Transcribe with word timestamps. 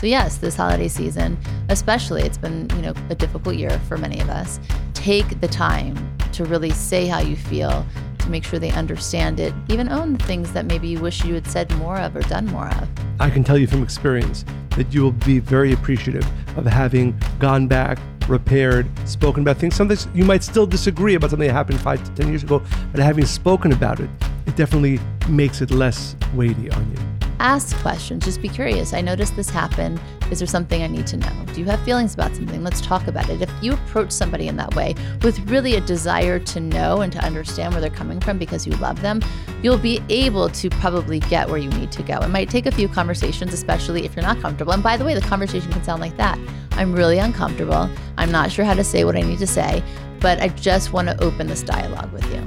So 0.00 0.06
yes, 0.06 0.38
this 0.38 0.54
holiday 0.54 0.86
season, 0.86 1.36
especially, 1.70 2.22
it's 2.22 2.38
been 2.38 2.70
you 2.76 2.82
know 2.82 2.94
a 3.10 3.16
difficult 3.16 3.56
year 3.56 3.76
for 3.88 3.98
many 3.98 4.20
of 4.20 4.28
us. 4.28 4.60
Take 4.94 5.40
the 5.40 5.48
time 5.48 5.96
to 6.32 6.44
really 6.44 6.70
say 6.70 7.06
how 7.06 7.18
you 7.18 7.34
feel, 7.34 7.84
to 8.20 8.30
make 8.30 8.44
sure 8.44 8.60
they 8.60 8.70
understand 8.70 9.40
it, 9.40 9.52
even 9.68 9.88
own 9.88 10.12
the 10.12 10.24
things 10.24 10.52
that 10.52 10.66
maybe 10.66 10.86
you 10.86 11.00
wish 11.00 11.24
you 11.24 11.34
had 11.34 11.48
said 11.48 11.68
more 11.78 11.98
of 11.98 12.14
or 12.14 12.20
done 12.22 12.46
more 12.46 12.68
of. 12.68 12.88
I 13.18 13.28
can 13.28 13.42
tell 13.42 13.58
you 13.58 13.66
from 13.66 13.82
experience 13.82 14.44
that 14.76 14.94
you 14.94 15.02
will 15.02 15.10
be 15.10 15.40
very 15.40 15.72
appreciative 15.72 16.24
of 16.56 16.64
having 16.64 17.18
gone 17.40 17.66
back, 17.66 17.98
repaired, 18.28 18.86
spoken 19.08 19.42
about 19.42 19.56
things. 19.56 19.74
Sometimes 19.74 20.06
you 20.14 20.24
might 20.24 20.44
still 20.44 20.66
disagree 20.66 21.16
about 21.16 21.30
something 21.30 21.48
that 21.48 21.54
happened 21.54 21.80
five 21.80 22.04
to 22.04 22.22
10 22.22 22.28
years 22.28 22.44
ago, 22.44 22.62
but 22.92 23.00
having 23.00 23.26
spoken 23.26 23.72
about 23.72 23.98
it, 23.98 24.10
it 24.46 24.54
definitely 24.54 25.00
makes 25.28 25.60
it 25.60 25.72
less 25.72 26.14
weighty 26.34 26.70
on 26.70 26.88
you. 26.92 27.07
Ask 27.40 27.76
questions, 27.78 28.24
just 28.24 28.42
be 28.42 28.48
curious. 28.48 28.92
I 28.92 29.00
noticed 29.00 29.36
this 29.36 29.48
happen. 29.48 30.00
Is 30.30 30.40
there 30.40 30.48
something 30.48 30.82
I 30.82 30.88
need 30.88 31.06
to 31.08 31.16
know? 31.16 31.32
Do 31.54 31.60
you 31.60 31.66
have 31.66 31.80
feelings 31.84 32.14
about 32.14 32.34
something? 32.34 32.62
Let's 32.64 32.80
talk 32.80 33.06
about 33.06 33.28
it. 33.30 33.40
If 33.40 33.50
you 33.62 33.74
approach 33.74 34.10
somebody 34.10 34.48
in 34.48 34.56
that 34.56 34.74
way 34.74 34.94
with 35.22 35.38
really 35.48 35.76
a 35.76 35.80
desire 35.80 36.38
to 36.40 36.60
know 36.60 37.00
and 37.00 37.12
to 37.12 37.18
understand 37.20 37.72
where 37.72 37.80
they're 37.80 37.90
coming 37.90 38.20
from 38.20 38.38
because 38.38 38.66
you 38.66 38.72
love 38.74 39.00
them, 39.02 39.22
you'll 39.62 39.78
be 39.78 40.02
able 40.08 40.48
to 40.48 40.68
probably 40.68 41.20
get 41.20 41.48
where 41.48 41.58
you 41.58 41.70
need 41.70 41.92
to 41.92 42.02
go. 42.02 42.18
It 42.18 42.28
might 42.28 42.50
take 42.50 42.66
a 42.66 42.72
few 42.72 42.88
conversations, 42.88 43.52
especially 43.52 44.04
if 44.04 44.16
you're 44.16 44.24
not 44.24 44.40
comfortable. 44.40 44.72
And 44.72 44.82
by 44.82 44.96
the 44.96 45.04
way, 45.04 45.14
the 45.14 45.20
conversation 45.20 45.70
can 45.72 45.84
sound 45.84 46.00
like 46.00 46.16
that 46.16 46.38
I'm 46.78 46.92
really 46.92 47.18
uncomfortable. 47.18 47.90
I'm 48.16 48.30
not 48.30 48.52
sure 48.52 48.64
how 48.64 48.74
to 48.74 48.84
say 48.84 49.04
what 49.04 49.16
I 49.16 49.22
need 49.22 49.40
to 49.40 49.48
say, 49.48 49.82
but 50.20 50.40
I 50.40 50.48
just 50.48 50.92
want 50.92 51.08
to 51.08 51.20
open 51.22 51.48
this 51.48 51.62
dialogue 51.62 52.12
with 52.12 52.24
you. 52.32 52.37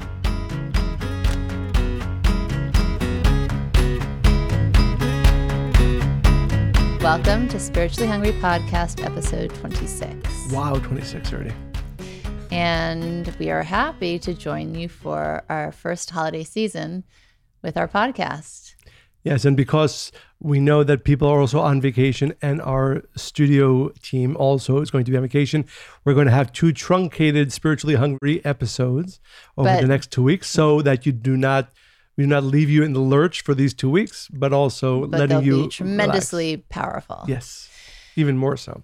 Welcome 7.01 7.47
to 7.49 7.59
Spiritually 7.59 8.07
Hungry 8.07 8.31
Podcast, 8.33 9.03
episode 9.03 9.51
26. 9.55 10.51
Wow, 10.51 10.75
26 10.75 11.33
already. 11.33 11.51
And 12.51 13.33
we 13.39 13.49
are 13.49 13.63
happy 13.63 14.19
to 14.19 14.35
join 14.35 14.75
you 14.75 14.87
for 14.87 15.43
our 15.49 15.71
first 15.71 16.11
holiday 16.11 16.43
season 16.43 17.03
with 17.63 17.75
our 17.75 17.87
podcast. 17.87 18.75
Yes, 19.23 19.45
and 19.45 19.57
because 19.57 20.11
we 20.39 20.59
know 20.59 20.83
that 20.83 21.03
people 21.03 21.27
are 21.27 21.39
also 21.39 21.59
on 21.59 21.81
vacation 21.81 22.33
and 22.41 22.61
our 22.61 23.01
studio 23.15 23.89
team 24.03 24.35
also 24.37 24.79
is 24.81 24.91
going 24.91 25.05
to 25.05 25.11
be 25.11 25.17
on 25.17 25.23
vacation, 25.23 25.65
we're 26.05 26.13
going 26.13 26.25
to 26.27 26.31
have 26.31 26.51
two 26.53 26.71
truncated 26.71 27.51
spiritually 27.51 27.95
hungry 27.95 28.45
episodes 28.45 29.19
over 29.57 29.69
But- 29.69 29.81
the 29.81 29.87
next 29.87 30.11
two 30.11 30.23
weeks 30.23 30.49
so 30.49 30.81
that 30.83 31.05
you 31.07 31.11
do 31.11 31.35
not 31.35 31.71
we 32.17 32.23
do 32.23 32.27
not 32.27 32.43
leave 32.43 32.69
you 32.69 32.83
in 32.83 32.93
the 32.93 32.99
lurch 32.99 33.41
for 33.41 33.53
these 33.55 33.73
two 33.73 33.89
weeks, 33.89 34.27
but 34.31 34.53
also 34.53 35.07
But 35.07 35.19
letting 35.19 35.43
you 35.43 35.51
be 35.51 35.57
relax. 35.57 35.75
tremendously 35.75 36.57
powerful. 36.69 37.23
Yes. 37.27 37.69
Even 38.15 38.37
more 38.37 38.57
so. 38.57 38.83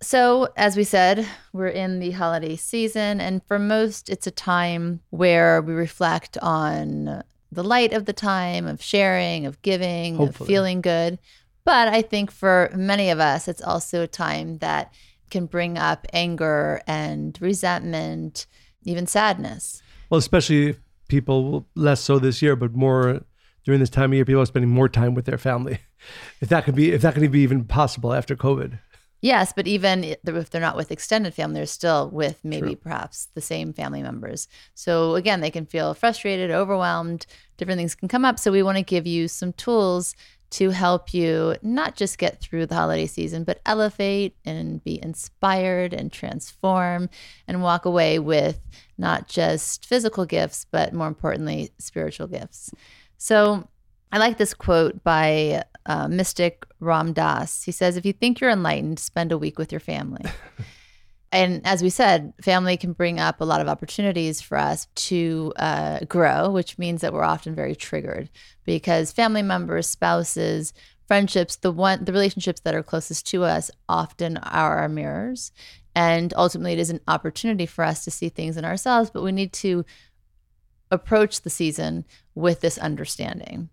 So, 0.00 0.48
as 0.56 0.76
we 0.76 0.84
said, 0.84 1.26
we're 1.52 1.68
in 1.68 1.98
the 1.98 2.10
holiday 2.12 2.56
season, 2.56 3.20
and 3.20 3.42
for 3.46 3.58
most, 3.58 4.08
it's 4.10 4.26
a 4.26 4.30
time 4.30 5.00
where 5.10 5.62
we 5.62 5.72
reflect 5.72 6.36
on 6.38 7.22
the 7.50 7.64
light 7.64 7.92
of 7.92 8.04
the 8.04 8.12
time, 8.12 8.66
of 8.66 8.82
sharing, 8.82 9.46
of 9.46 9.62
giving, 9.62 10.18
of 10.18 10.36
feeling 10.36 10.80
good. 10.82 11.18
But 11.64 11.88
I 11.88 12.02
think 12.02 12.30
for 12.30 12.70
many 12.74 13.08
of 13.10 13.18
us, 13.18 13.48
it's 13.48 13.62
also 13.62 14.02
a 14.02 14.06
time 14.06 14.58
that 14.58 14.92
can 15.30 15.46
bring 15.46 15.78
up 15.78 16.06
anger 16.12 16.82
and 16.86 17.38
resentment, 17.40 18.46
even 18.84 19.06
sadness. 19.06 19.82
Well, 20.10 20.18
especially 20.18 20.76
people 21.14 21.66
less 21.76 22.00
so 22.00 22.18
this 22.18 22.42
year, 22.42 22.56
but 22.56 22.74
more 22.74 23.20
during 23.64 23.80
this 23.80 23.90
time 23.90 24.10
of 24.10 24.14
year, 24.14 24.24
people 24.24 24.42
are 24.42 24.46
spending 24.46 24.70
more 24.70 24.88
time 24.88 25.14
with 25.14 25.26
their 25.26 25.38
family. 25.38 25.78
If 26.42 26.50
that 26.50 26.66
could 26.66 26.74
be, 26.74 26.92
if 26.92 27.00
that 27.00 27.14
could 27.14 27.30
be 27.32 27.40
even 27.40 27.64
possible 27.64 28.12
after 28.12 28.36
COVID. 28.36 28.78
Yes, 29.22 29.54
but 29.56 29.66
even 29.66 30.04
if 30.04 30.50
they're 30.50 30.60
not 30.60 30.76
with 30.76 30.92
extended 30.92 31.32
family, 31.32 31.54
they're 31.54 31.64
still 31.64 32.10
with 32.10 32.44
maybe 32.44 32.74
True. 32.74 32.76
perhaps 32.76 33.28
the 33.32 33.40
same 33.40 33.72
family 33.72 34.02
members. 34.02 34.48
So 34.74 35.14
again, 35.14 35.40
they 35.40 35.50
can 35.50 35.64
feel 35.64 35.94
frustrated, 35.94 36.50
overwhelmed, 36.50 37.24
different 37.56 37.78
things 37.78 37.94
can 37.94 38.08
come 38.08 38.26
up. 38.26 38.38
So 38.38 38.52
we 38.52 38.62
want 38.62 38.76
to 38.76 38.84
give 38.84 39.06
you 39.06 39.28
some 39.28 39.54
tools 39.54 40.14
to 40.50 40.70
help 40.70 41.12
you 41.12 41.56
not 41.62 41.96
just 41.96 42.18
get 42.18 42.40
through 42.40 42.66
the 42.66 42.74
holiday 42.74 43.06
season, 43.06 43.44
but 43.44 43.60
elevate 43.66 44.36
and 44.44 44.82
be 44.84 45.02
inspired 45.02 45.92
and 45.92 46.12
transform 46.12 47.08
and 47.48 47.62
walk 47.62 47.84
away 47.84 48.18
with 48.18 48.60
not 48.96 49.26
just 49.28 49.84
physical 49.84 50.24
gifts, 50.24 50.66
but 50.70 50.92
more 50.92 51.08
importantly, 51.08 51.72
spiritual 51.78 52.26
gifts. 52.26 52.70
So 53.18 53.68
I 54.12 54.18
like 54.18 54.38
this 54.38 54.54
quote 54.54 55.02
by 55.02 55.64
uh, 55.86 56.08
mystic 56.08 56.64
Ram 56.78 57.12
Dass. 57.12 57.64
He 57.64 57.72
says, 57.72 57.96
If 57.96 58.06
you 58.06 58.12
think 58.12 58.40
you're 58.40 58.50
enlightened, 58.50 59.00
spend 59.00 59.32
a 59.32 59.38
week 59.38 59.58
with 59.58 59.72
your 59.72 59.80
family. 59.80 60.24
and 61.34 61.66
as 61.66 61.82
we 61.82 61.90
said, 61.90 62.32
family 62.40 62.76
can 62.76 62.92
bring 62.92 63.18
up 63.18 63.40
a 63.40 63.44
lot 63.44 63.60
of 63.60 63.66
opportunities 63.66 64.40
for 64.40 64.56
us 64.56 64.86
to 64.94 65.52
uh, 65.56 65.98
grow, 66.06 66.48
which 66.48 66.78
means 66.78 67.00
that 67.00 67.12
we're 67.12 67.24
often 67.24 67.56
very 67.56 67.74
triggered 67.74 68.30
because 68.64 69.10
family 69.10 69.42
members, 69.42 69.88
spouses, 69.88 70.72
friendships, 71.08 71.56
the 71.56 71.72
one 71.72 72.04
the 72.04 72.12
relationships 72.12 72.60
that 72.60 72.76
are 72.76 72.84
closest 72.84 73.26
to 73.26 73.42
us 73.42 73.68
often 73.88 74.36
are 74.36 74.78
our 74.78 74.88
mirrors. 74.88 75.50
And 75.96 76.32
ultimately 76.36 76.74
it 76.74 76.78
is 76.78 76.90
an 76.90 77.00
opportunity 77.08 77.66
for 77.66 77.82
us 77.82 78.04
to 78.04 78.12
see 78.12 78.28
things 78.28 78.56
in 78.56 78.64
ourselves, 78.64 79.10
but 79.10 79.24
we 79.24 79.32
need 79.32 79.52
to 79.54 79.84
approach 80.92 81.40
the 81.40 81.50
season 81.50 82.04
with 82.36 82.60
this 82.60 82.78
understanding. 82.78 83.70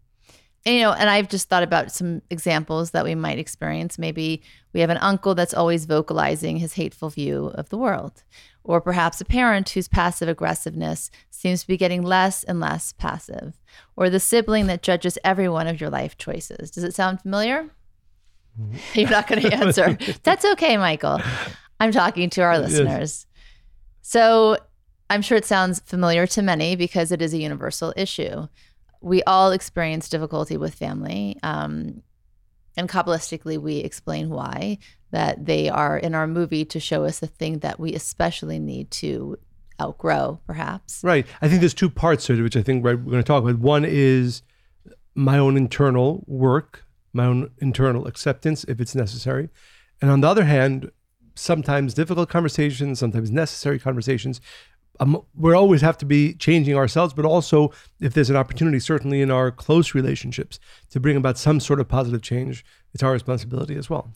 And, 0.66 0.76
you 0.76 0.82
know, 0.82 0.92
and 0.94 1.10
I've 1.10 1.28
just 1.30 1.50
thought 1.50 1.64
about 1.64 1.92
some 1.92 2.22
examples 2.30 2.92
that 2.92 3.04
we 3.04 3.16
might 3.16 3.40
experience. 3.40 3.98
Maybe 3.98 4.44
we 4.74 4.80
have 4.82 4.92
an 4.92 4.98
uncle 4.98 5.34
that's 5.34 5.54
always 5.56 5.86
vocalizing 5.86 6.58
his 6.58 6.74
hateful 6.74 7.10
view 7.10 7.48
of 7.56 7.70
the 7.70 7.78
world, 7.80 8.24
or 8.64 8.80
perhaps 8.80 9.20
a 9.20 9.26
parent 9.26 9.70
whose 9.70 9.88
passive 9.88 10.30
aggressiveness 10.30 11.10
seems 11.32 11.62
to 11.62 11.68
be 11.68 11.78
getting 11.78 12.04
less 12.04 12.44
and 12.44 12.60
less 12.60 12.94
passive, 12.94 13.60
or 13.96 14.10
the 14.10 14.20
sibling 14.20 14.68
that 14.68 14.84
judges 14.84 15.18
every 15.24 15.50
one 15.50 15.66
of 15.66 15.82
your 15.82 15.90
life 15.90 16.16
choices. 16.18 16.70
Does 16.70 16.84
it 16.84 16.94
sound 16.94 17.22
familiar? 17.22 17.70
You're 18.94 19.10
not 19.10 19.28
going 19.28 19.42
to 19.42 19.54
answer. 19.56 19.98
That's 20.24 20.46
okay, 20.46 20.78
Michael. 20.78 21.20
I'm 21.80 21.92
talking 21.92 22.30
to 22.32 22.42
our 22.42 22.54
Yes. 22.54 22.70
listeners. 22.70 23.26
So 24.04 24.58
I'm 25.10 25.22
sure 25.24 25.38
it 25.38 25.46
sounds 25.46 25.80
familiar 25.80 26.28
to 26.28 26.42
many 26.42 26.76
because 26.76 27.12
it 27.12 27.22
is 27.22 27.34
a 27.34 27.38
universal 27.40 27.94
issue. 27.98 28.48
We 29.02 29.24
all 29.24 29.52
experience 29.52 30.10
difficulty 30.10 30.58
with 30.58 30.74
family. 30.76 31.38
Um, 31.44 32.04
and 32.78 32.88
Kabbalistically, 32.88 33.58
we 33.58 33.78
explain 33.78 34.30
why, 34.30 34.78
that 35.12 35.46
they 35.46 35.70
are 35.70 35.98
in 35.98 36.16
our 36.16 36.28
movie 36.28 36.66
to 36.66 36.80
show 36.80 37.04
us 37.04 37.20
the 37.20 37.28
thing 37.28 37.60
that 37.60 37.80
we 37.80 37.94
especially 37.94 38.60
need 38.60 38.90
to 38.92 39.38
outgrow, 39.82 40.40
perhaps. 40.46 41.02
Right. 41.04 41.26
I 41.42 41.50
think 41.50 41.60
there's 41.60 41.74
two 41.74 41.90
parts 41.90 42.26
to 42.28 42.34
it, 42.34 42.42
which 42.42 42.56
I 42.56 42.62
think 42.62 42.84
we're 42.84 42.96
going 42.96 43.18
to 43.18 43.24
talk 43.24 43.44
about. 43.44 43.60
One 43.60 43.84
is 43.84 44.44
my 45.16 45.38
own 45.38 45.58
internal 45.58 46.24
work, 46.28 46.86
my 47.14 47.26
own 47.26 47.52
internal 47.60 48.08
acceptance, 48.08 48.64
if 48.66 48.80
it's 48.80 48.96
necessary. 48.96 49.50
And 50.02 50.10
on 50.10 50.22
the 50.22 50.28
other 50.28 50.46
hand, 50.46 50.92
sometimes 51.36 51.94
difficult 51.94 52.30
conversations, 52.30 53.00
sometimes 53.00 53.32
necessary 53.32 53.80
conversations. 53.80 54.40
Um, 55.02 55.20
we 55.36 55.52
always 55.54 55.82
have 55.82 55.98
to 55.98 56.06
be 56.06 56.36
changing 56.36 56.76
ourselves, 56.76 57.14
but 57.14 57.26
also 57.26 57.72
if 58.00 58.14
there's 58.14 58.30
an 58.30 58.36
opportunity, 58.36 58.80
certainly 58.80 59.22
in 59.22 59.32
our 59.32 59.50
close 59.50 59.96
relationships, 59.96 60.60
to 60.92 61.00
bring 61.00 61.18
about 61.18 61.40
some 61.40 61.60
sort 61.60 61.80
of 61.80 61.88
positive 61.88 62.22
change, 62.22 62.64
it's 62.94 63.02
our 63.02 63.12
responsibility 63.12 63.76
as 63.76 63.90
well. 63.90 64.14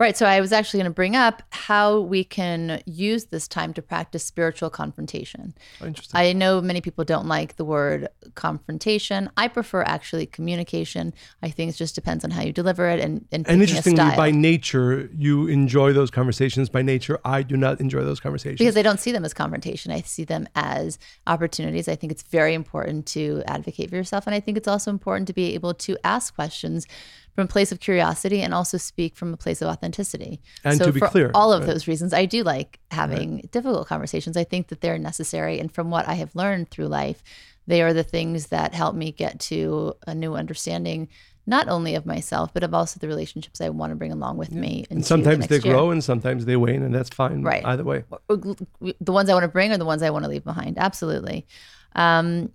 Right. 0.00 0.16
So 0.16 0.24
I 0.24 0.40
was 0.40 0.50
actually 0.50 0.78
going 0.78 0.90
to 0.90 0.94
bring 0.94 1.14
up 1.14 1.42
how 1.50 2.00
we 2.00 2.24
can 2.24 2.82
use 2.86 3.26
this 3.26 3.46
time 3.46 3.74
to 3.74 3.82
practice 3.82 4.24
spiritual 4.24 4.70
confrontation. 4.70 5.54
Oh, 5.82 5.86
interesting. 5.88 6.18
I 6.18 6.32
know 6.32 6.62
many 6.62 6.80
people 6.80 7.04
don't 7.04 7.26
like 7.26 7.56
the 7.56 7.66
word 7.66 8.08
confrontation. 8.34 9.28
I 9.36 9.48
prefer 9.48 9.82
actually 9.82 10.24
communication. 10.24 11.12
I 11.42 11.50
think 11.50 11.68
it 11.70 11.76
just 11.76 11.94
depends 11.94 12.24
on 12.24 12.30
how 12.30 12.40
you 12.40 12.50
deliver 12.50 12.88
it 12.88 12.98
and 12.98 13.26
and, 13.30 13.46
and 13.46 13.60
interestingly, 13.60 14.16
by 14.16 14.30
nature, 14.30 15.10
you 15.14 15.46
enjoy 15.48 15.92
those 15.92 16.10
conversations. 16.10 16.70
By 16.70 16.80
nature, 16.80 17.20
I 17.22 17.42
do 17.42 17.58
not 17.58 17.78
enjoy 17.78 18.02
those 18.02 18.20
conversations. 18.20 18.58
because 18.58 18.78
I 18.78 18.82
don't 18.82 19.00
see 19.00 19.12
them 19.12 19.26
as 19.26 19.34
confrontation. 19.34 19.92
I 19.92 20.00
see 20.00 20.24
them 20.24 20.48
as 20.54 20.98
opportunities. 21.26 21.88
I 21.88 21.96
think 21.96 22.10
it's 22.10 22.22
very 22.22 22.54
important 22.54 23.04
to 23.08 23.42
advocate 23.46 23.90
for 23.90 23.96
yourself. 23.96 24.26
And 24.26 24.34
I 24.34 24.40
think 24.40 24.56
it's 24.56 24.68
also 24.68 24.90
important 24.90 25.26
to 25.26 25.34
be 25.34 25.52
able 25.54 25.74
to 25.74 25.98
ask 26.04 26.34
questions 26.34 26.86
from 27.34 27.44
a 27.44 27.48
place 27.48 27.72
of 27.72 27.80
curiosity 27.80 28.42
and 28.42 28.52
also 28.52 28.76
speak 28.76 29.16
from 29.16 29.32
a 29.32 29.36
place 29.36 29.62
of 29.62 29.68
authenticity. 29.68 30.40
And 30.64 30.78
so 30.78 30.86
to 30.86 30.92
be 30.92 31.00
for 31.00 31.08
clear, 31.08 31.30
all 31.34 31.52
of 31.52 31.60
right. 31.60 31.66
those 31.72 31.86
reasons, 31.86 32.12
I 32.12 32.26
do 32.26 32.42
like 32.42 32.80
having 32.90 33.48
difficult 33.52 33.86
conversations. 33.86 34.36
I 34.36 34.44
think 34.44 34.68
that 34.68 34.80
they're 34.80 34.98
necessary. 34.98 35.58
And 35.58 35.72
from 35.72 35.90
what 35.90 36.08
I 36.08 36.14
have 36.14 36.34
learned 36.34 36.70
through 36.70 36.88
life, 36.88 37.22
they 37.66 37.82
are 37.82 37.92
the 37.92 38.02
things 38.02 38.48
that 38.48 38.74
help 38.74 38.94
me 38.94 39.12
get 39.12 39.38
to 39.40 39.94
a 40.06 40.14
new 40.14 40.34
understanding, 40.34 41.08
not 41.46 41.68
only 41.68 41.94
of 41.94 42.04
myself, 42.04 42.52
but 42.52 42.64
of 42.64 42.74
also 42.74 42.98
the 42.98 43.06
relationships 43.06 43.60
I 43.60 43.68
want 43.68 43.90
to 43.92 43.96
bring 43.96 44.12
along 44.12 44.38
with 44.38 44.50
me. 44.50 44.86
and 44.90 45.06
sometimes 45.06 45.44
the 45.44 45.48
they 45.48 45.54
next 45.56 45.64
year. 45.64 45.74
grow 45.74 45.90
and 45.90 46.02
sometimes 46.02 46.46
they 46.46 46.56
wane, 46.56 46.82
and 46.82 46.94
that's 46.94 47.10
fine. 47.10 47.42
Right. 47.42 47.64
Either 47.64 47.84
way. 47.84 48.04
the 48.28 49.12
ones 49.12 49.30
I 49.30 49.34
want 49.34 49.44
to 49.44 49.48
bring 49.48 49.70
or 49.70 49.78
the 49.78 49.84
ones 49.84 50.02
I 50.02 50.10
want 50.10 50.24
to 50.24 50.30
leave 50.30 50.44
behind. 50.44 50.78
Absolutely. 50.78 51.46
Um, 51.94 52.52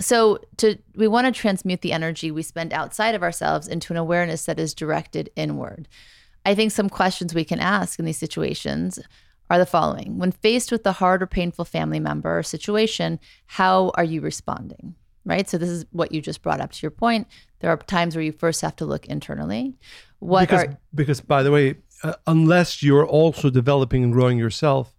so 0.00 0.38
to 0.58 0.76
we 0.96 1.08
want 1.08 1.26
to 1.26 1.32
transmute 1.32 1.80
the 1.80 1.92
energy 1.92 2.30
we 2.30 2.42
spend 2.42 2.72
outside 2.72 3.14
of 3.14 3.22
ourselves 3.22 3.68
into 3.68 3.92
an 3.92 3.96
awareness 3.96 4.46
that 4.46 4.58
is 4.58 4.74
directed 4.74 5.30
inward. 5.36 5.88
I 6.44 6.54
think 6.54 6.72
some 6.72 6.90
questions 6.90 7.34
we 7.34 7.44
can 7.44 7.60
ask 7.60 7.98
in 7.98 8.04
these 8.04 8.18
situations 8.18 8.98
are 9.50 9.58
the 9.58 9.66
following. 9.66 10.18
When 10.18 10.32
faced 10.32 10.72
with 10.72 10.84
the 10.84 10.92
hard 10.92 11.22
or 11.22 11.26
painful 11.26 11.64
family 11.64 12.00
member 12.00 12.38
or 12.38 12.42
situation, 12.42 13.18
how 13.46 13.92
are 13.94 14.04
you 14.04 14.20
responding? 14.20 14.94
Right? 15.24 15.48
So 15.48 15.56
this 15.56 15.70
is 15.70 15.86
what 15.90 16.12
you 16.12 16.20
just 16.20 16.42
brought 16.42 16.60
up 16.60 16.72
to 16.72 16.82
your 16.82 16.90
point. 16.90 17.28
There 17.60 17.70
are 17.70 17.76
times 17.78 18.14
where 18.14 18.24
you 18.24 18.32
first 18.32 18.60
have 18.60 18.76
to 18.76 18.84
look 18.84 19.06
internally. 19.06 19.74
What 20.18 20.48
because, 20.48 20.64
are 20.64 20.78
because 20.94 21.20
by 21.22 21.42
the 21.42 21.50
way, 21.50 21.76
uh, 22.02 22.14
unless 22.26 22.82
you're 22.82 23.06
also 23.06 23.48
developing 23.48 24.04
and 24.04 24.12
growing 24.12 24.38
yourself, 24.38 24.94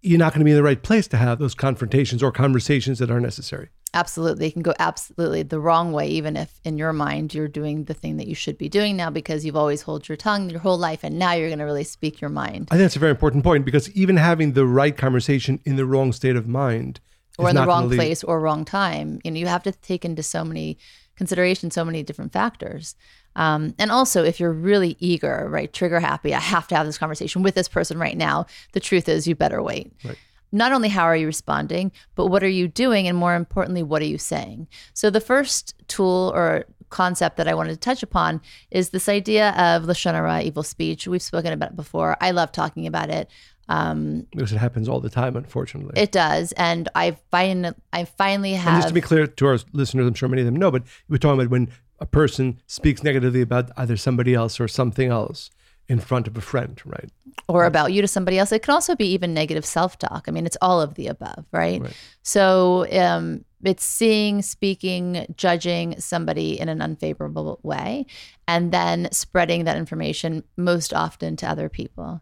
you're 0.00 0.18
not 0.18 0.32
going 0.32 0.40
to 0.40 0.44
be 0.44 0.52
in 0.52 0.56
the 0.56 0.62
right 0.62 0.82
place 0.82 1.08
to 1.08 1.16
have 1.18 1.38
those 1.38 1.54
confrontations 1.54 2.22
or 2.22 2.32
conversations 2.32 2.98
that 3.00 3.10
are 3.10 3.20
necessary. 3.20 3.68
Absolutely. 3.94 4.48
It 4.48 4.52
can 4.52 4.62
go 4.62 4.74
absolutely 4.78 5.42
the 5.42 5.60
wrong 5.60 5.92
way, 5.92 6.08
even 6.08 6.36
if 6.36 6.60
in 6.64 6.76
your 6.76 6.92
mind 6.92 7.32
you're 7.32 7.48
doing 7.48 7.84
the 7.84 7.94
thing 7.94 8.18
that 8.18 8.26
you 8.26 8.34
should 8.34 8.58
be 8.58 8.68
doing 8.68 8.96
now 8.96 9.10
because 9.10 9.44
you've 9.44 9.56
always 9.56 9.82
held 9.82 10.08
your 10.08 10.16
tongue 10.16 10.50
your 10.50 10.60
whole 10.60 10.76
life 10.76 11.02
and 11.02 11.18
now 11.18 11.32
you're 11.32 11.48
going 11.48 11.60
to 11.60 11.64
really 11.64 11.84
speak 11.84 12.20
your 12.20 12.28
mind. 12.28 12.68
I 12.70 12.74
think 12.74 12.84
that's 12.84 12.96
a 12.96 13.00
very 13.00 13.10
important 13.10 13.42
point 13.42 13.64
because 13.64 13.90
even 13.92 14.18
having 14.18 14.52
the 14.52 14.66
right 14.66 14.96
conversation 14.96 15.60
in 15.64 15.76
the 15.76 15.86
wrong 15.86 16.12
state 16.12 16.36
of 16.36 16.46
mind 16.46 17.00
or 17.38 17.48
in 17.50 17.56
the 17.56 17.66
wrong 17.66 17.90
place 17.90 18.24
or 18.24 18.40
wrong 18.40 18.64
time. 18.64 19.20
You 19.24 19.30
know, 19.30 19.38
you 19.38 19.46
have 19.46 19.62
to 19.64 19.72
take 19.72 20.04
into 20.04 20.22
so 20.22 20.44
many 20.44 20.78
consideration 21.16 21.70
so 21.70 21.84
many 21.84 22.02
different 22.02 22.32
factors. 22.32 22.94
Um, 23.34 23.74
and 23.78 23.90
also, 23.90 24.24
if 24.24 24.40
you're 24.40 24.52
really 24.52 24.96
eager, 24.98 25.46
right, 25.50 25.72
trigger 25.72 26.00
happy, 26.00 26.34
I 26.34 26.40
have 26.40 26.68
to 26.68 26.76
have 26.76 26.86
this 26.86 26.98
conversation 26.98 27.42
with 27.42 27.54
this 27.54 27.68
person 27.68 27.98
right 27.98 28.16
now. 28.16 28.46
The 28.72 28.80
truth 28.80 29.08
is, 29.08 29.26
you 29.26 29.34
better 29.34 29.62
wait. 29.62 29.92
Right. 30.04 30.18
Not 30.56 30.72
only 30.72 30.88
how 30.88 31.04
are 31.04 31.16
you 31.16 31.26
responding, 31.26 31.92
but 32.14 32.28
what 32.28 32.42
are 32.42 32.48
you 32.48 32.66
doing, 32.66 33.06
and 33.06 33.16
more 33.16 33.34
importantly, 33.34 33.82
what 33.82 34.00
are 34.02 34.06
you 34.06 34.18
saying? 34.18 34.68
So 34.94 35.10
the 35.10 35.20
first 35.20 35.74
tool 35.86 36.32
or 36.34 36.64
concept 36.88 37.36
that 37.36 37.48
I 37.48 37.54
wanted 37.54 37.72
to 37.72 37.76
touch 37.78 38.02
upon 38.02 38.40
is 38.70 38.90
this 38.90 39.08
idea 39.08 39.50
of 39.50 39.82
lashon 39.84 40.14
hara, 40.14 40.42
evil 40.42 40.62
speech. 40.62 41.06
We've 41.06 41.22
spoken 41.22 41.52
about 41.52 41.70
it 41.70 41.76
before. 41.76 42.16
I 42.20 42.30
love 42.30 42.52
talking 42.52 42.86
about 42.86 43.10
it. 43.10 43.30
Um, 43.68 44.26
because 44.30 44.52
it 44.52 44.58
happens 44.58 44.88
all 44.88 45.00
the 45.00 45.10
time, 45.10 45.36
unfortunately. 45.36 46.00
it 46.00 46.12
does, 46.12 46.52
and 46.52 46.88
I 46.94 47.16
find 47.32 47.74
I 47.92 48.04
finally 48.04 48.54
and 48.54 48.62
have 48.62 48.78
just 48.78 48.88
to 48.88 48.94
be 48.94 49.00
clear 49.00 49.26
to 49.26 49.46
our 49.46 49.58
listeners, 49.72 50.06
I'm 50.06 50.14
sure 50.14 50.28
many 50.28 50.42
of 50.42 50.46
them 50.46 50.56
know, 50.56 50.70
but 50.70 50.84
we're 51.08 51.18
talking 51.18 51.40
about 51.40 51.50
when 51.50 51.70
a 51.98 52.06
person 52.06 52.60
speaks 52.66 53.02
negatively 53.02 53.40
about 53.40 53.70
either 53.76 53.96
somebody 53.96 54.34
else 54.34 54.60
or 54.60 54.68
something 54.68 55.10
else 55.10 55.50
in 55.88 56.00
front 56.00 56.26
of 56.26 56.36
a 56.36 56.40
friend, 56.40 56.80
right? 56.84 57.10
or 57.48 57.64
about 57.64 57.92
you 57.92 58.02
to 58.02 58.08
somebody 58.08 58.38
else. 58.38 58.52
It 58.52 58.62
can 58.62 58.74
also 58.74 58.96
be 58.96 59.06
even 59.12 59.34
negative 59.34 59.64
self 59.64 59.98
talk. 59.98 60.24
I 60.26 60.30
mean, 60.30 60.46
it's 60.46 60.56
all 60.60 60.80
of 60.80 60.94
the 60.94 61.06
above, 61.06 61.44
right? 61.52 61.80
Right. 61.80 61.96
So 62.22 62.86
um, 62.92 63.44
it's 63.62 63.84
seeing, 63.84 64.42
speaking, 64.42 65.26
judging 65.36 66.00
somebody 66.00 66.58
in 66.58 66.68
an 66.68 66.82
unfavorable 66.82 67.60
way, 67.62 68.06
and 68.48 68.72
then 68.72 69.08
spreading 69.12 69.64
that 69.64 69.76
information 69.76 70.42
most 70.56 70.92
often 70.92 71.36
to 71.36 71.48
other 71.48 71.68
people. 71.68 72.20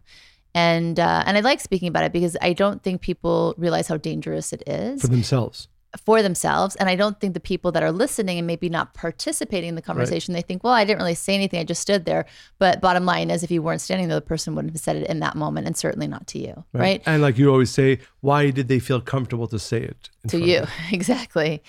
And 0.53 0.99
uh, 0.99 1.23
and 1.25 1.37
I 1.37 1.41
like 1.41 1.59
speaking 1.59 1.87
about 1.87 2.03
it 2.03 2.13
because 2.13 2.37
I 2.41 2.53
don't 2.53 2.81
think 2.81 3.01
people 3.01 3.55
realize 3.57 3.87
how 3.87 3.97
dangerous 3.97 4.53
it 4.53 4.63
is 4.67 5.01
For 5.01 5.07
themselves. 5.07 5.67
For 5.97 6.21
themselves. 6.21 6.75
And 6.75 6.89
I 6.89 6.95
don't 6.95 7.19
think 7.19 7.33
the 7.33 7.39
people 7.39 7.71
that 7.73 7.83
are 7.83 7.91
listening 7.91 8.37
and 8.37 8.47
maybe 8.47 8.69
not 8.69 8.93
participating 8.93 9.69
in 9.69 9.75
the 9.75 9.81
conversation, 9.81 10.33
they 10.33 10.41
think, 10.41 10.63
well, 10.63 10.73
I 10.73 10.83
didn't 10.83 10.99
really 10.99 11.15
say 11.15 11.35
anything. 11.35 11.59
I 11.59 11.63
just 11.63 11.81
stood 11.81 12.05
there. 12.05 12.25
But 12.59 12.81
bottom 12.81 13.05
line 13.05 13.29
is, 13.29 13.43
if 13.43 13.51
you 13.51 13.61
weren't 13.61 13.81
standing 13.81 14.07
there, 14.07 14.19
the 14.19 14.25
person 14.25 14.55
wouldn't 14.55 14.73
have 14.73 14.81
said 14.81 14.95
it 14.97 15.07
in 15.09 15.19
that 15.19 15.35
moment 15.35 15.67
and 15.67 15.77
certainly 15.77 16.07
not 16.07 16.27
to 16.27 16.39
you. 16.39 16.63
Right. 16.73 17.01
And 17.05 17.21
like 17.21 17.37
you 17.37 17.49
always 17.49 17.71
say, 17.71 17.99
why 18.21 18.51
did 18.51 18.67
they 18.67 18.79
feel 18.79 19.01
comfortable 19.01 19.47
to 19.47 19.59
say 19.59 19.81
it? 19.81 20.09
To 20.29 20.39
you. 20.39 20.65
exactly. 20.91 21.63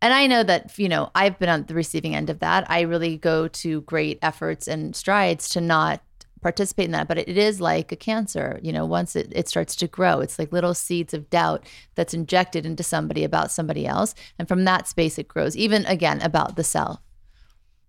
And 0.00 0.14
I 0.14 0.26
know 0.28 0.44
that, 0.44 0.78
you 0.78 0.88
know, 0.88 1.10
I've 1.14 1.38
been 1.38 1.48
on 1.48 1.64
the 1.64 1.74
receiving 1.74 2.14
end 2.14 2.30
of 2.30 2.38
that. 2.38 2.70
I 2.70 2.82
really 2.82 3.16
go 3.16 3.48
to 3.48 3.80
great 3.82 4.18
efforts 4.22 4.68
and 4.68 4.94
strides 4.94 5.48
to 5.50 5.60
not 5.60 6.02
participate 6.40 6.86
in 6.86 6.92
that 6.92 7.08
but 7.08 7.18
it 7.18 7.36
is 7.36 7.60
like 7.60 7.92
a 7.92 7.96
cancer 7.96 8.58
you 8.62 8.72
know 8.72 8.86
once 8.86 9.14
it, 9.16 9.32
it 9.34 9.48
starts 9.48 9.76
to 9.76 9.86
grow 9.86 10.20
it's 10.20 10.38
like 10.38 10.52
little 10.52 10.74
seeds 10.74 11.12
of 11.12 11.28
doubt 11.30 11.64
that's 11.94 12.14
injected 12.14 12.64
into 12.64 12.82
somebody 12.82 13.24
about 13.24 13.50
somebody 13.50 13.86
else 13.86 14.14
and 14.38 14.48
from 14.48 14.64
that 14.64 14.88
space 14.88 15.18
it 15.18 15.28
grows 15.28 15.56
even 15.56 15.84
again 15.86 16.20
about 16.22 16.56
the 16.56 16.64
self 16.64 17.00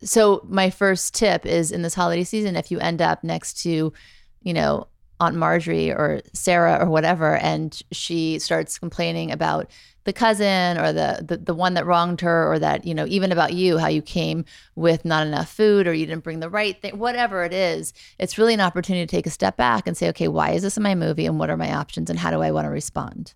so 0.01 0.46
my 0.48 0.69
first 0.69 1.13
tip 1.13 1.46
is 1.46 1.72
in 1.72 1.81
this 1.81 1.96
holiday 1.96 2.24
season 2.24 2.56
if 2.56 2.72
you 2.72 2.80
end 2.80 3.01
up 3.01 3.24
next 3.24 3.62
to 3.62 3.94
you 4.42 4.54
know 4.54 4.88
aunt 5.19 5.36
marjorie 5.36 5.92
or 5.92 6.21
sarah 6.33 6.77
or 6.81 6.89
whatever 6.89 7.36
and 7.38 7.81
she 7.92 8.39
starts 8.39 8.80
complaining 8.80 9.31
about 9.31 9.69
the 10.06 10.13
cousin 10.13 10.77
or 10.77 10.94
the, 10.94 11.24
the 11.27 11.38
the 11.38 11.54
one 11.54 11.74
that 11.74 11.86
wronged 11.86 12.21
her 12.21 12.51
or 12.51 12.57
that 12.57 12.86
you 12.86 12.94
know 12.94 13.06
even 13.07 13.31
about 13.31 13.54
you 13.54 13.77
how 13.77 13.88
you 13.88 14.01
came 14.01 14.45
with 14.75 15.06
not 15.06 15.27
enough 15.27 15.50
food 15.50 15.88
or 15.88 15.94
you 15.94 16.06
didn't 16.06 16.24
bring 16.24 16.39
the 16.39 16.50
right 16.50 16.81
thing 16.81 16.98
whatever 16.98 17.44
it 17.44 17.54
is 17.54 17.94
it's 18.18 18.38
really 18.38 18.54
an 18.54 18.62
opportunity 18.62 19.06
to 19.06 19.12
take 19.12 19.27
a 19.27 19.30
step 19.30 19.57
back 19.57 19.86
and 19.86 19.98
say 19.98 20.10
okay 20.10 20.27
why 20.27 20.51
is 20.51 20.63
this 20.63 20.77
in 20.77 20.83
my 20.83 20.95
movie 20.95 21.25
and 21.25 21.38
what 21.38 21.50
are 21.50 21.57
my 21.57 21.74
options 21.74 22.10
and 22.10 22.18
how 22.18 22.31
do 22.31 22.42
i 22.42 22.51
want 22.51 22.66
to 22.66 22.69
respond 22.69 23.33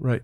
Right. 0.00 0.22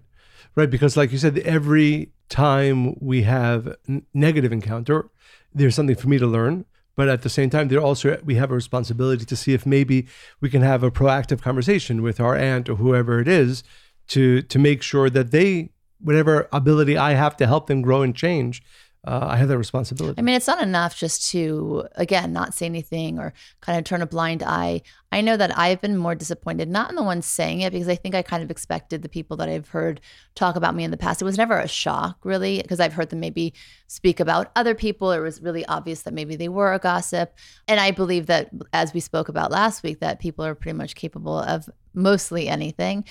Right. 0.54 0.70
Because, 0.70 0.96
like 0.96 1.12
you 1.12 1.18
said, 1.18 1.38
every 1.38 2.10
time 2.28 2.96
we 2.98 3.22
have 3.22 3.76
negative 4.14 4.52
encounter, 4.52 5.10
there's 5.54 5.74
something 5.74 5.94
for 5.94 6.08
me 6.08 6.18
to 6.18 6.26
learn. 6.26 6.64
But 6.96 7.08
at 7.08 7.22
the 7.22 7.28
same 7.28 7.50
time, 7.50 7.68
there 7.68 7.80
also 7.80 8.18
we 8.24 8.36
have 8.36 8.50
a 8.50 8.54
responsibility 8.54 9.24
to 9.26 9.36
see 9.36 9.52
if 9.52 9.66
maybe 9.66 10.08
we 10.40 10.50
can 10.50 10.62
have 10.62 10.82
a 10.82 10.90
proactive 10.90 11.42
conversation 11.42 12.02
with 12.02 12.18
our 12.18 12.34
aunt 12.34 12.68
or 12.68 12.76
whoever 12.76 13.20
it 13.20 13.28
is 13.28 13.62
to 14.08 14.42
to 14.42 14.58
make 14.58 14.82
sure 14.82 15.10
that 15.10 15.30
they, 15.30 15.70
whatever 16.00 16.48
ability 16.52 16.96
I 16.96 17.12
have 17.12 17.36
to 17.36 17.46
help 17.46 17.66
them 17.66 17.82
grow 17.82 18.02
and 18.02 18.16
change, 18.16 18.62
uh, 19.06 19.26
I 19.28 19.36
have 19.36 19.48
that 19.48 19.58
responsibility. 19.58 20.18
I 20.18 20.22
mean, 20.22 20.34
it's 20.34 20.46
not 20.46 20.62
enough 20.62 20.96
just 20.96 21.30
to, 21.30 21.86
again, 21.94 22.32
not 22.32 22.54
say 22.54 22.66
anything 22.66 23.18
or 23.18 23.32
kind 23.60 23.78
of 23.78 23.84
turn 23.84 24.02
a 24.02 24.06
blind 24.06 24.42
eye. 24.42 24.82
I 25.12 25.20
know 25.20 25.36
that 25.36 25.56
I've 25.56 25.80
been 25.80 25.96
more 25.96 26.14
disappointed, 26.14 26.68
not 26.68 26.90
in 26.90 26.96
the 26.96 27.02
ones 27.02 27.24
saying 27.26 27.60
it, 27.60 27.72
because 27.72 27.88
I 27.88 27.94
think 27.94 28.14
I 28.14 28.22
kind 28.22 28.42
of 28.42 28.50
expected 28.50 29.02
the 29.02 29.08
people 29.08 29.36
that 29.38 29.48
I've 29.48 29.68
heard 29.68 30.00
talk 30.34 30.56
about 30.56 30.74
me 30.74 30.84
in 30.84 30.90
the 30.90 30.96
past. 30.96 31.22
It 31.22 31.24
was 31.24 31.38
never 31.38 31.58
a 31.58 31.68
shock, 31.68 32.18
really, 32.24 32.60
because 32.60 32.80
I've 32.80 32.92
heard 32.92 33.10
them 33.10 33.20
maybe 33.20 33.54
speak 33.86 34.18
about 34.20 34.50
other 34.56 34.74
people. 34.74 35.12
It 35.12 35.20
was 35.20 35.40
really 35.40 35.64
obvious 35.66 36.02
that 36.02 36.14
maybe 36.14 36.36
they 36.36 36.48
were 36.48 36.72
a 36.72 36.78
gossip. 36.78 37.34
And 37.68 37.78
I 37.78 37.92
believe 37.92 38.26
that, 38.26 38.50
as 38.72 38.92
we 38.92 39.00
spoke 39.00 39.28
about 39.28 39.52
last 39.52 39.82
week, 39.82 40.00
that 40.00 40.18
people 40.18 40.44
are 40.44 40.54
pretty 40.54 40.76
much 40.76 40.96
capable 40.96 41.38
of 41.38 41.68
mostly 41.96 42.46
anything. 42.48 43.04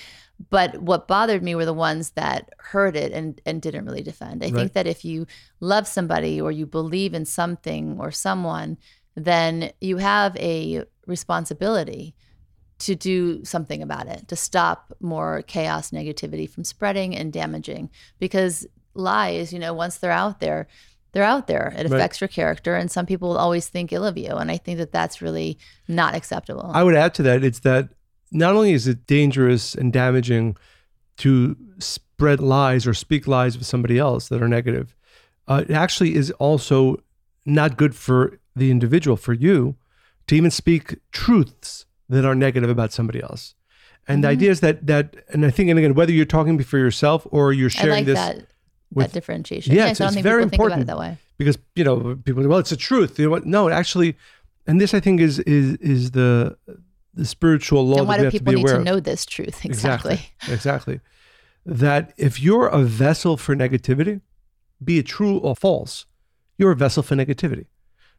But 0.50 0.80
what 0.80 1.08
bothered 1.08 1.42
me 1.42 1.54
were 1.54 1.64
the 1.64 1.72
ones 1.72 2.10
that 2.10 2.50
heard 2.58 2.96
it 2.96 3.12
and, 3.12 3.40
and 3.44 3.60
didn't 3.60 3.84
really 3.86 4.02
defend. 4.02 4.42
I 4.42 4.46
Right. 4.46 4.54
think 4.54 4.72
that 4.74 4.86
if 4.86 5.04
you 5.04 5.26
love 5.60 5.86
somebody 5.86 6.40
or 6.40 6.52
you 6.52 6.66
believe 6.66 7.14
in 7.14 7.24
something 7.24 7.98
or 7.98 8.10
someone, 8.10 8.78
then 9.14 9.72
you 9.80 9.96
have 9.96 10.36
a 10.36 10.84
responsibility 11.06 12.14
to 12.78 12.94
do 12.94 13.42
something 13.44 13.82
about 13.82 14.06
it, 14.06 14.28
to 14.28 14.36
stop 14.36 14.92
more 15.00 15.42
chaos, 15.46 15.90
negativity 15.90 16.48
from 16.48 16.64
spreading 16.64 17.16
and 17.16 17.32
damaging. 17.32 17.88
Because 18.18 18.66
lies, 18.94 19.52
you 19.52 19.58
know, 19.58 19.72
once 19.72 19.96
they're 19.96 20.10
out 20.10 20.40
there, 20.40 20.68
they're 21.12 21.24
out 21.24 21.46
there. 21.46 21.68
It 21.68 21.76
Right. 21.76 21.86
affects 21.86 22.20
your 22.20 22.28
character, 22.28 22.76
and 22.76 22.90
some 22.90 23.06
people 23.06 23.30
will 23.30 23.38
always 23.38 23.68
think 23.68 23.90
ill 23.90 24.04
of 24.04 24.18
you. 24.18 24.34
And 24.36 24.50
I 24.50 24.58
think 24.58 24.76
that 24.76 24.92
that's 24.92 25.22
really 25.22 25.56
not 25.88 26.14
acceptable. 26.14 26.70
I 26.74 26.82
would 26.82 26.94
add 26.94 27.14
to 27.14 27.22
that 27.22 27.42
it's 27.42 27.60
that 27.60 27.88
not 28.32 28.54
only 28.54 28.72
is 28.72 28.86
it 28.86 29.06
dangerous 29.06 29.74
and 29.74 29.92
damaging 29.92 30.56
to 31.18 31.56
spread 31.78 32.40
lies 32.40 32.86
or 32.86 32.94
speak 32.94 33.26
lies 33.26 33.56
with 33.56 33.66
somebody 33.66 33.98
else 33.98 34.28
that 34.28 34.42
are 34.42 34.48
negative, 34.48 34.94
uh, 35.48 35.64
it 35.68 35.72
actually 35.72 36.14
is 36.14 36.30
also 36.32 37.02
not 37.44 37.76
good 37.76 37.94
for 37.94 38.38
the 38.54 38.70
individual, 38.70 39.16
for 39.16 39.32
you, 39.32 39.76
to 40.26 40.34
even 40.34 40.50
speak 40.50 40.96
truths 41.12 41.86
that 42.08 42.24
are 42.24 42.34
negative 42.34 42.68
about 42.70 42.92
somebody 42.92 43.22
else. 43.22 43.54
And 44.08 44.22
the 44.22 44.28
Mhm. 44.28 44.32
idea 44.32 44.50
is 44.50 44.60
that 44.60 44.86
that, 44.86 45.16
and 45.30 45.44
I 45.44 45.50
think, 45.50 45.68
and 45.70 45.78
again, 45.78 45.94
whether 45.94 46.12
you're 46.12 46.24
talking 46.24 46.58
for 46.62 46.78
yourself 46.78 47.26
or 47.30 47.52
you're 47.52 47.66
I 47.66 47.80
sharing 47.82 47.90
like 47.90 48.06
this, 48.06 48.14
that 48.14 48.46
with- 48.92 49.06
that 49.08 49.12
differentiation. 49.12 49.74
Yeah, 49.74 49.86
yes, 49.86 49.96
it's- 49.96 50.00
I 50.00 50.04
don't 50.10 50.18
it's 50.18 50.22
very 50.22 50.44
people 50.44 50.50
think 50.50 50.60
about 50.60 50.80
important. 50.80 50.82
it 50.82 50.86
that 50.86 50.98
way. 50.98 51.18
because 51.38 51.58
you 51.74 51.84
know 51.84 52.16
people 52.24 52.42
say, 52.42 52.46
well 52.46 52.58
it's 52.58 52.70
the 52.70 52.76
truth 52.76 53.18
you 53.18 53.26
know 53.26 53.30
what 53.30 53.44
no 53.44 53.68
actually 53.68 54.16
and 54.66 54.80
this 54.80 54.94
i 54.94 55.00
think 55.00 55.20
is 55.20 55.38
is 55.40 55.74
is 55.82 56.12
the 56.12 56.56
the 57.16 57.24
spiritual 57.24 57.86
law 57.86 57.98
And 57.98 58.08
why 58.08 58.18
that 58.18 58.24
we 58.24 58.24
do 58.24 58.24
have 58.24 58.32
to 58.32 58.38
people 58.38 58.52
be 58.52 58.56
need 58.62 58.68
to 58.68 58.76
of 58.76 58.84
know 58.84 59.00
this 59.00 59.26
truth? 59.26 59.64
Exactly. 59.64 60.12
exactly 60.14 60.54
exactly 60.54 61.00
that 61.64 62.12
if 62.16 62.40
you're 62.40 62.68
a 62.68 62.82
vessel 62.82 63.36
for 63.36 63.56
negativity 63.56 64.20
be 64.82 64.98
it 64.98 65.06
true 65.06 65.38
or 65.38 65.56
false 65.56 66.06
you're 66.58 66.70
a 66.70 66.76
vessel 66.76 67.02
for 67.02 67.16
negativity 67.16 67.66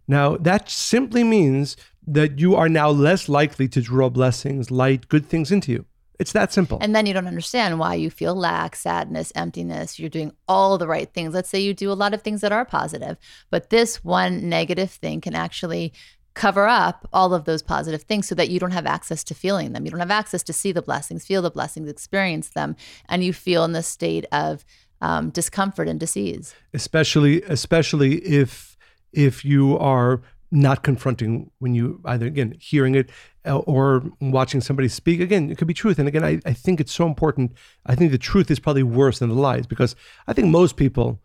now 0.08 0.36
that 0.38 0.70
simply 0.70 1.24
means 1.24 1.77
that 2.06 2.39
you 2.39 2.56
are 2.56 2.68
now 2.68 2.89
less 2.89 3.30
likely 3.30 3.68
to 3.70 3.82
draw 3.82 4.10
blessings 4.10 4.70
light 4.72 5.08
good 5.08 5.25
things 5.25 5.51
into 5.51 5.72
you 5.72 5.86
it's 6.20 6.32
that 6.32 6.51
simple 6.51 6.80
And 6.82 6.96
then 6.96 7.06
you 7.06 7.13
don't 7.13 7.27
understand 7.27 7.77
why 7.80 7.94
you 7.94 8.10
feel 8.10 8.34
lack, 8.34 8.75
sadness, 8.75 9.32
emptiness. 9.36 10.00
You're 10.00 10.10
doing 10.10 10.34
all 10.48 10.77
the 10.77 10.88
right 10.88 11.13
things. 11.13 11.34
Let's 11.34 11.50
say 11.50 11.60
you 11.60 11.74
do 11.74 11.92
a 11.92 11.94
lot 11.94 12.13
of 12.13 12.24
things 12.24 12.42
that 12.42 12.51
are 12.51 12.66
positive, 12.66 13.18
but 13.51 13.70
this 13.70 14.04
one 14.04 14.50
negative 14.50 14.89
thing 14.89 15.22
can 15.22 15.36
actually 15.36 15.94
cover 16.38 16.67
up 16.67 17.08
all 17.12 17.34
of 17.34 17.46
those 17.46 17.63
positive 17.63 18.03
things 18.03 18.27
so 18.27 18.36
that 18.36 18.50
you 18.50 18.60
don't 18.60 18.72
have 18.72 18.86
access 18.86 19.24
to 19.25 19.34
feeling 19.34 19.74
them. 19.74 19.84
You 19.86 19.91
don't 19.91 20.00
have 20.00 20.12
access 20.12 20.44
to 20.44 20.53
see 20.53 20.72
the 20.72 20.84
blessings, 20.84 21.25
feel 21.25 21.41
the 21.41 21.50
blessings, 21.51 21.89
experience 21.89 22.50
them. 22.50 22.75
And 23.10 23.24
you 23.24 23.34
feel 23.34 23.65
in 23.65 23.74
this 23.74 23.88
state 23.88 24.25
of 24.32 24.63
um, 25.01 25.32
discomfort 25.32 25.88
and 25.88 26.00
disease. 26.00 26.56
especially 26.74 27.41
especially 27.44 28.15
if 28.39 28.77
if 29.13 29.46
you 29.46 29.77
are 29.77 30.22
not 30.50 30.82
confronting 30.82 31.51
when 31.60 31.75
you 31.75 32.01
either 32.06 32.25
again 32.25 32.56
hearing 32.60 32.96
it 32.96 33.10
uh, 33.46 33.58
or 33.60 34.03
watching 34.22 34.62
somebody 34.62 34.88
speak 34.88 35.20
again 35.20 35.51
it 35.51 35.58
could 35.58 35.67
be 35.67 35.74
truth 35.74 36.00
and 36.00 36.08
again 36.08 36.24
I, 36.24 36.39
I 36.46 36.53
think 36.53 36.79
it's 36.79 36.94
so 36.94 37.06
important 37.06 37.51
i 37.86 37.94
think 37.96 38.12
the 38.12 38.17
truth 38.17 38.50
is 38.50 38.60
probably 38.60 38.84
worse 38.84 39.20
than 39.20 39.29
the 39.29 39.36
lies 39.36 39.67
because 39.67 39.96
i 40.27 40.34
think 40.34 40.48
most 40.48 40.77
people 40.77 41.20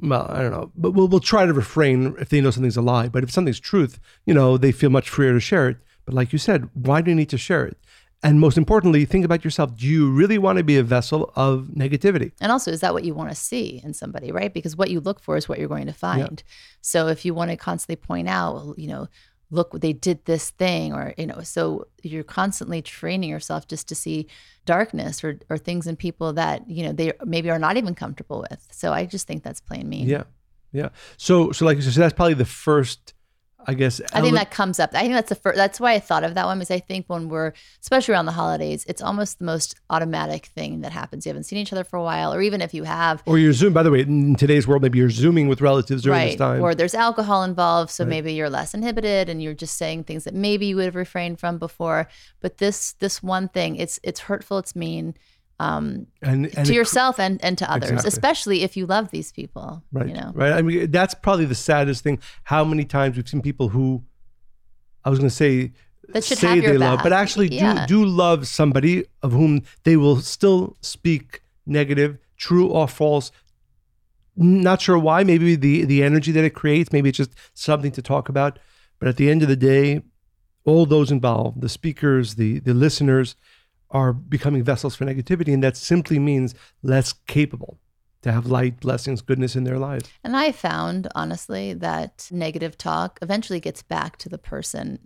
well 0.00 0.26
i 0.30 0.42
don't 0.42 0.50
know. 0.50 0.70
But 0.76 0.92
we'll, 0.92 1.08
we'll 1.08 1.20
try 1.20 1.46
to 1.46 1.52
refrain 1.52 2.14
if 2.18 2.28
they 2.28 2.40
know 2.40 2.50
something's 2.50 2.76
a 2.76 2.82
lie. 2.82 3.08
But 3.08 3.24
if 3.24 3.30
something's 3.30 3.60
truth 3.60 3.98
you 4.26 4.34
know 4.34 4.56
they 4.56 4.72
feel 4.72 4.90
much 4.90 5.08
freer 5.08 5.32
to 5.32 5.40
share 5.40 5.68
it. 5.68 5.78
But 6.04 6.14
like 6.14 6.32
you 6.32 6.38
said 6.38 6.68
why 6.74 7.00
do 7.00 7.10
you 7.10 7.14
need 7.16 7.30
to 7.30 7.38
share 7.38 7.64
it? 7.66 7.76
And 8.24 8.40
most 8.40 8.56
importantly 8.56 9.04
think 9.04 9.24
about 9.26 9.44
yourself. 9.44 9.76
Do 9.76 9.86
you 9.86 10.10
really 10.10 10.38
want 10.38 10.56
to 10.56 10.64
be 10.64 10.78
a 10.78 10.82
vessel 10.82 11.30
of 11.36 11.68
negativity? 11.76 12.32
And 12.40 12.50
also, 12.50 12.70
is 12.70 12.80
that 12.80 12.94
what 12.94 13.04
you 13.04 13.12
want 13.12 13.28
to 13.28 13.34
see 13.36 13.82
in 13.84 13.92
somebody, 13.92 14.32
right? 14.32 14.52
Because 14.52 14.76
what 14.76 14.88
you 14.88 15.00
look 15.00 15.20
for 15.20 15.36
is 15.36 15.46
what 15.46 15.58
you're 15.58 15.68
going 15.68 15.86
to 15.88 15.92
find. 15.92 16.42
So 16.80 17.08
if 17.08 17.26
you 17.26 17.34
want 17.34 17.50
to 17.50 17.58
constantly 17.58 17.96
point 17.96 18.26
out, 18.26 18.76
you 18.78 18.88
know, 18.88 19.08
look, 19.54 19.80
they 19.80 19.92
did 19.92 20.24
this 20.24 20.50
thing, 20.50 20.92
or, 20.92 21.14
you 21.16 21.26
know, 21.26 21.40
so 21.42 21.86
you're 22.02 22.24
constantly 22.24 22.82
training 22.82 23.30
yourself 23.30 23.66
just 23.66 23.88
to 23.88 23.94
see 23.94 24.26
darkness 24.66 25.24
or, 25.24 25.38
or 25.48 25.56
things 25.56 25.86
in 25.86 25.96
people 25.96 26.32
that, 26.34 26.68
you 26.68 26.84
know, 26.84 26.92
they 26.92 27.12
maybe 27.24 27.50
are 27.50 27.58
not 27.58 27.76
even 27.76 27.94
comfortable 27.94 28.44
with. 28.50 28.66
So 28.70 28.92
I 28.92 29.06
just 29.06 29.26
think 29.26 29.42
that's 29.42 29.60
plain 29.60 29.88
mean. 29.88 30.08
Yeah, 30.08 30.24
yeah. 30.72 30.90
So, 31.16 31.52
so 31.52 31.64
like 31.64 31.76
you 31.76 31.82
said, 31.82 31.94
so 31.94 32.00
that's 32.00 32.14
probably 32.14 32.34
the 32.34 32.44
first, 32.44 33.13
I 33.66 33.74
guess. 33.74 34.00
I 34.12 34.20
think 34.20 34.34
that 34.34 34.50
comes 34.50 34.78
up. 34.78 34.90
I 34.94 35.00
think 35.00 35.14
that's 35.14 35.28
the 35.28 35.34
first. 35.34 35.56
That's 35.56 35.80
why 35.80 35.92
I 35.92 35.98
thought 35.98 36.24
of 36.24 36.34
that 36.34 36.46
one 36.46 36.58
because 36.58 36.70
I 36.70 36.80
think 36.80 37.06
when 37.08 37.28
we're, 37.28 37.52
especially 37.80 38.14
around 38.14 38.26
the 38.26 38.32
holidays, 38.32 38.84
it's 38.88 39.02
almost 39.02 39.38
the 39.38 39.44
most 39.44 39.74
automatic 39.90 40.46
thing 40.46 40.82
that 40.82 40.92
happens. 40.92 41.26
You 41.26 41.30
haven't 41.30 41.44
seen 41.44 41.58
each 41.58 41.72
other 41.72 41.84
for 41.84 41.96
a 41.96 42.02
while, 42.02 42.32
or 42.34 42.42
even 42.42 42.60
if 42.60 42.74
you 42.74 42.84
have, 42.84 43.22
or 43.26 43.38
you're 43.38 43.52
zoom. 43.52 43.72
By 43.72 43.82
the 43.82 43.90
way, 43.90 44.00
in 44.00 44.36
today's 44.36 44.66
world, 44.66 44.82
maybe 44.82 44.98
you're 44.98 45.10
zooming 45.10 45.48
with 45.48 45.60
relatives 45.60 46.02
during 46.02 46.26
this 46.26 46.36
time. 46.36 46.62
Or 46.62 46.74
there's 46.74 46.94
alcohol 46.94 47.44
involved, 47.44 47.90
so 47.90 48.04
maybe 48.04 48.32
you're 48.32 48.50
less 48.50 48.74
inhibited, 48.74 49.28
and 49.28 49.42
you're 49.42 49.54
just 49.54 49.76
saying 49.76 50.04
things 50.04 50.24
that 50.24 50.34
maybe 50.34 50.66
you 50.66 50.76
would 50.76 50.86
have 50.86 50.96
refrained 50.96 51.40
from 51.40 51.58
before. 51.58 52.08
But 52.40 52.58
this 52.58 52.92
this 52.94 53.22
one 53.22 53.48
thing, 53.48 53.76
it's 53.76 53.98
it's 54.02 54.20
hurtful, 54.20 54.58
it's 54.58 54.76
mean 54.76 55.14
um, 55.60 56.06
and, 56.22 56.46
and 56.56 56.66
to 56.66 56.72
it- 56.72 56.76
yourself 56.76 57.18
and 57.20 57.42
and 57.44 57.56
to 57.58 57.70
others, 57.70 57.90
Exactly. 57.90 58.08
especially 58.08 58.62
if 58.62 58.76
you 58.76 58.86
love 58.86 59.10
these 59.10 59.30
people. 59.32 59.82
right, 59.92 60.08
You 60.08 60.14
know, 60.14 60.32
right. 60.34 60.52
I 60.52 60.62
mean, 60.62 60.90
that's 60.90 61.14
probably 61.14 61.44
the 61.44 61.54
saddest 61.54 62.02
thing. 62.02 62.18
How 62.44 62.64
many 62.64 62.84
times 62.84 63.16
we've 63.16 63.28
seen 63.28 63.42
people 63.42 63.68
who, 63.68 64.02
I 65.04 65.10
was 65.10 65.18
going 65.18 65.28
to 65.30 65.34
say, 65.34 65.72
That 66.08 66.24
should 66.24 66.38
say 66.38 66.60
they 66.60 66.76
love, 66.78 67.00
but 67.02 67.12
actually 67.12 67.48
Yeah. 67.48 67.86
do 67.86 68.04
do 68.04 68.04
love 68.04 68.46
somebody 68.48 69.04
of 69.22 69.32
whom 69.32 69.62
they 69.84 69.96
will 69.96 70.20
still 70.20 70.76
speak 70.80 71.42
negative, 71.66 72.18
true 72.36 72.66
or 72.68 72.86
false. 72.88 73.30
Not 74.36 74.80
sure 74.82 74.98
why. 74.98 75.22
Maybe 75.22 75.54
the 75.54 75.84
the 75.84 76.02
energy 76.02 76.32
that 76.32 76.44
it 76.44 76.50
creates. 76.54 76.92
Maybe 76.92 77.08
it's 77.10 77.18
just 77.18 77.30
something 77.54 77.92
to 77.92 78.02
talk 78.02 78.28
about. 78.28 78.58
But 78.98 79.08
at 79.08 79.16
the 79.16 79.30
end 79.30 79.42
of 79.42 79.48
the 79.48 79.56
day, 79.56 80.02
all 80.64 80.86
those 80.86 81.12
involved, 81.12 81.60
the 81.60 81.68
speakers, 81.68 82.34
the 82.34 82.58
the 82.58 82.74
listeners, 82.74 83.36
are 83.94 84.12
becoming 84.12 84.62
vessels 84.64 84.94
for 84.96 85.06
negativity, 85.06 85.54
and 85.54 85.62
that 85.62 85.76
simply 85.76 86.18
means 86.18 86.54
less 86.82 87.12
capable 87.26 87.78
to 88.22 88.32
have 88.32 88.46
light, 88.46 88.80
blessings, 88.80 89.22
goodness 89.22 89.54
in 89.54 89.64
their 89.64 89.78
lives. 89.78 90.10
And 90.24 90.36
I 90.36 90.50
found, 90.50 91.08
honestly, 91.14 91.72
that 91.74 92.28
negative 92.30 92.76
talk 92.76 93.18
eventually 93.22 93.60
gets 93.60 93.82
back 93.82 94.16
to 94.18 94.28
the 94.28 94.38
person 94.38 94.98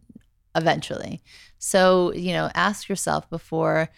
eventually. 0.54 1.20
So, 1.58 2.12
you 2.14 2.32
know, 2.32 2.50
ask 2.54 2.88
yourself 2.88 3.28
before 3.28 3.90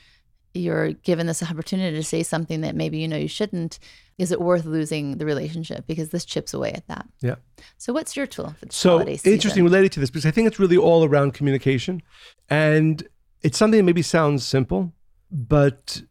you're 0.52 0.92
given 0.92 1.26
this 1.26 1.42
opportunity 1.42 1.96
to 1.96 2.02
say 2.02 2.22
something 2.22 2.62
that 2.62 2.74
maybe 2.74 2.98
you 2.98 3.06
know 3.06 3.16
you 3.16 3.28
shouldn't, 3.28 3.78
is 4.18 4.32
it 4.32 4.40
worth 4.40 4.64
losing 4.64 5.18
the 5.18 5.26
relationship? 5.26 5.86
Because 5.86 6.08
this 6.08 6.24
chips 6.24 6.52
away 6.52 6.72
at 6.72 6.88
that. 6.88 7.06
Yeah. 7.20 7.36
So, 7.78 7.92
what's 7.92 8.16
your 8.16 8.26
tool 8.26 8.54
for 8.58 8.66
the 8.66 8.72
So 8.72 8.90
holiday 8.90 9.16
season? 9.16 9.32
interesting 9.34 9.64
related 9.64 9.92
to 9.92 10.00
this 10.00 10.10
because 10.10 10.26
I 10.26 10.30
think 10.30 10.48
it's 10.48 10.58
really 10.58 10.76
all 10.76 11.04
around 11.04 11.34
communication, 11.34 12.02
and 12.48 13.06
it's 13.42 13.58
something 13.58 13.78
that 13.78 13.84
maybe 13.84 14.02
sounds 14.02 14.46
simple, 14.46 14.92
but 15.30 16.02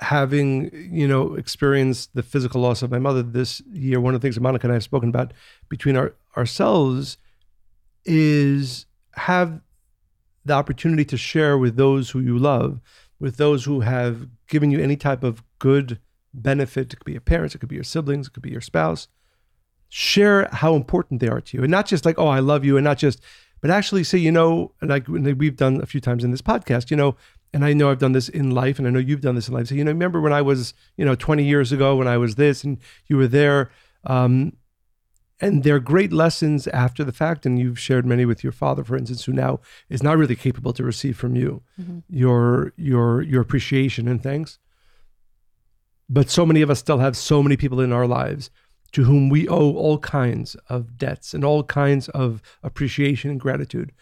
having 0.00 0.70
you 0.90 1.06
know 1.06 1.34
experienced 1.34 2.14
the 2.14 2.22
physical 2.22 2.60
loss 2.60 2.82
of 2.82 2.90
my 2.90 2.98
mother 2.98 3.22
this 3.22 3.60
year, 3.72 4.00
one 4.00 4.14
of 4.14 4.20
the 4.20 4.24
things 4.24 4.34
that 4.36 4.40
Monica 4.40 4.66
and 4.66 4.72
I 4.72 4.76
have 4.76 4.82
spoken 4.82 5.08
about 5.08 5.32
between 5.68 5.96
our 5.96 6.14
ourselves 6.36 7.18
is 8.04 8.86
have 9.12 9.60
the 10.44 10.54
opportunity 10.54 11.04
to 11.04 11.16
share 11.16 11.58
with 11.58 11.76
those 11.76 12.10
who 12.10 12.20
you 12.20 12.38
love, 12.38 12.80
with 13.18 13.36
those 13.36 13.64
who 13.64 13.80
have 13.80 14.26
given 14.48 14.70
you 14.70 14.80
any 14.80 14.96
type 14.96 15.22
of 15.22 15.42
good 15.58 15.98
benefit. 16.32 16.92
It 16.92 16.96
could 16.96 17.04
be 17.04 17.12
your 17.12 17.20
parents, 17.20 17.54
it 17.54 17.58
could 17.58 17.68
be 17.68 17.74
your 17.74 17.84
siblings, 17.84 18.26
it 18.28 18.32
could 18.32 18.42
be 18.42 18.50
your 18.50 18.60
spouse. 18.60 19.08
Share 19.88 20.48
how 20.52 20.76
important 20.76 21.20
they 21.20 21.28
are 21.28 21.40
to 21.40 21.56
you, 21.56 21.62
and 21.64 21.70
not 21.70 21.86
just 21.86 22.04
like, 22.04 22.18
"Oh, 22.18 22.28
I 22.28 22.38
love 22.38 22.64
you," 22.64 22.76
and 22.76 22.84
not 22.84 22.96
just, 22.96 23.20
but 23.60 23.70
actually 23.70 24.04
say, 24.04 24.18
you 24.18 24.32
know, 24.32 24.72
and 24.80 24.90
like 24.90 25.08
and 25.08 25.26
we've 25.38 25.56
done 25.56 25.80
a 25.80 25.86
few 25.86 26.00
times 26.00 26.24
in 26.24 26.30
this 26.30 26.42
podcast, 26.42 26.90
you 26.90 26.96
know, 26.96 27.16
and 27.52 27.64
I 27.64 27.72
know 27.72 27.90
I've 27.90 27.98
done 27.98 28.12
this 28.12 28.28
in 28.28 28.50
life, 28.50 28.78
and 28.78 28.86
I 28.86 28.90
know 28.90 28.98
you've 28.98 29.20
done 29.20 29.34
this 29.34 29.48
in 29.48 29.54
life. 29.54 29.68
So, 29.68 29.74
you 29.74 29.84
know, 29.84 29.90
remember 29.90 30.20
when 30.20 30.32
I 30.32 30.42
was, 30.42 30.72
you 30.96 31.04
know, 31.04 31.14
20 31.14 31.44
years 31.44 31.72
ago 31.72 31.96
when 31.96 32.08
I 32.08 32.16
was 32.16 32.36
this, 32.36 32.64
and 32.64 32.78
you 33.06 33.16
were 33.16 33.28
there. 33.28 33.70
Um, 34.04 34.54
and 35.40 35.64
they're 35.64 35.80
great 35.80 36.12
lessons 36.12 36.66
after 36.68 37.02
the 37.02 37.12
fact 37.12 37.46
and 37.46 37.58
you've 37.58 37.78
shared 37.78 38.04
many 38.04 38.24
with 38.24 38.44
your 38.44 38.52
father 38.52 38.84
for 38.84 38.96
instance 38.96 39.24
who 39.24 39.32
now 39.32 39.60
is 39.88 40.02
not 40.02 40.18
really 40.18 40.36
capable 40.36 40.72
to 40.72 40.84
receive 40.84 41.16
from 41.16 41.34
you 41.34 41.62
your 42.08 42.72
your 42.76 43.22
your 43.22 43.40
appreciation 43.40 44.06
and 44.06 44.22
thanks 44.22 44.58
but 46.08 46.28
so 46.28 46.44
many 46.44 46.60
of 46.60 46.70
us 46.70 46.78
still 46.78 46.98
have 46.98 47.16
so 47.16 47.42
many 47.42 47.56
people 47.56 47.80
in 47.80 47.92
our 47.92 48.06
lives 48.06 48.50
to 48.92 49.04
whom 49.04 49.28
we 49.28 49.48
owe 49.48 49.72
all 49.72 49.98
kinds 49.98 50.56
of 50.68 50.96
debts 50.98 51.34
and 51.34 51.44
all 51.44 51.62
kinds 51.62 52.08
of 52.10 52.42
appreciation 52.62 53.30
and 53.30 53.40
gratitude. 53.40 53.92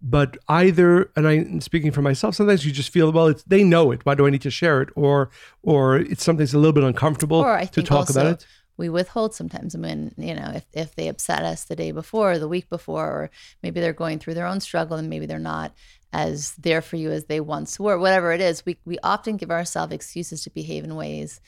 But 0.00 0.38
either 0.48 1.10
and 1.16 1.26
i'm 1.26 1.60
speaking 1.60 1.90
for 1.90 2.02
myself 2.02 2.36
sometimes 2.36 2.64
you 2.64 2.70
just 2.70 2.92
feel 2.92 3.10
well 3.10 3.26
it's 3.26 3.42
they 3.44 3.64
know 3.64 3.90
it. 3.90 4.06
Why 4.06 4.14
do 4.14 4.26
i 4.26 4.30
need 4.30 4.42
to 4.42 4.50
share 4.50 4.80
it? 4.80 4.90
Or 4.94 5.30
or 5.62 5.96
it's 5.96 6.22
something 6.22 6.44
that's 6.44 6.54
a 6.54 6.58
little 6.58 6.72
bit 6.72 6.84
uncomfortable 6.84 7.38
or 7.38 7.52
I 7.56 7.64
to 7.64 7.82
talk 7.82 8.08
about 8.08 8.26
it. 8.26 8.46
we 8.76 8.88
withhold 8.88 9.34
sometimes 9.34 9.76
when 9.76 10.14
you 10.16 10.34
know 10.34 10.52
if, 10.54 10.66
if 10.72 10.94
they 10.94 11.08
upset 11.08 11.42
us 11.42 11.64
the 11.64 11.74
day 11.74 11.90
before 11.90 12.32
or 12.32 12.38
the 12.38 12.46
week 12.46 12.70
before 12.70 13.06
or 13.06 13.30
maybe 13.62 13.80
they're 13.80 13.92
going 13.92 14.20
through 14.20 14.34
their 14.34 14.46
own 14.46 14.60
struggle 14.60 14.96
and 14.96 15.10
maybe 15.10 15.26
they're 15.26 15.40
not 15.40 15.74
as 16.12 16.52
there 16.52 16.80
for 16.80 16.96
you 16.96 17.10
as 17.10 17.24
they 17.24 17.40
once 17.40 17.78
were. 17.78 17.98
Whatever 17.98 18.32
it 18.32 18.40
is 18.40 18.64
we, 18.64 18.78
we 18.84 18.98
often 19.02 19.36
give 19.36 19.50
ourselves 19.50 19.92
excuses 19.92 20.44
to 20.44 20.50
behave 20.50 20.84
in 20.84 20.94
ways 20.94 21.40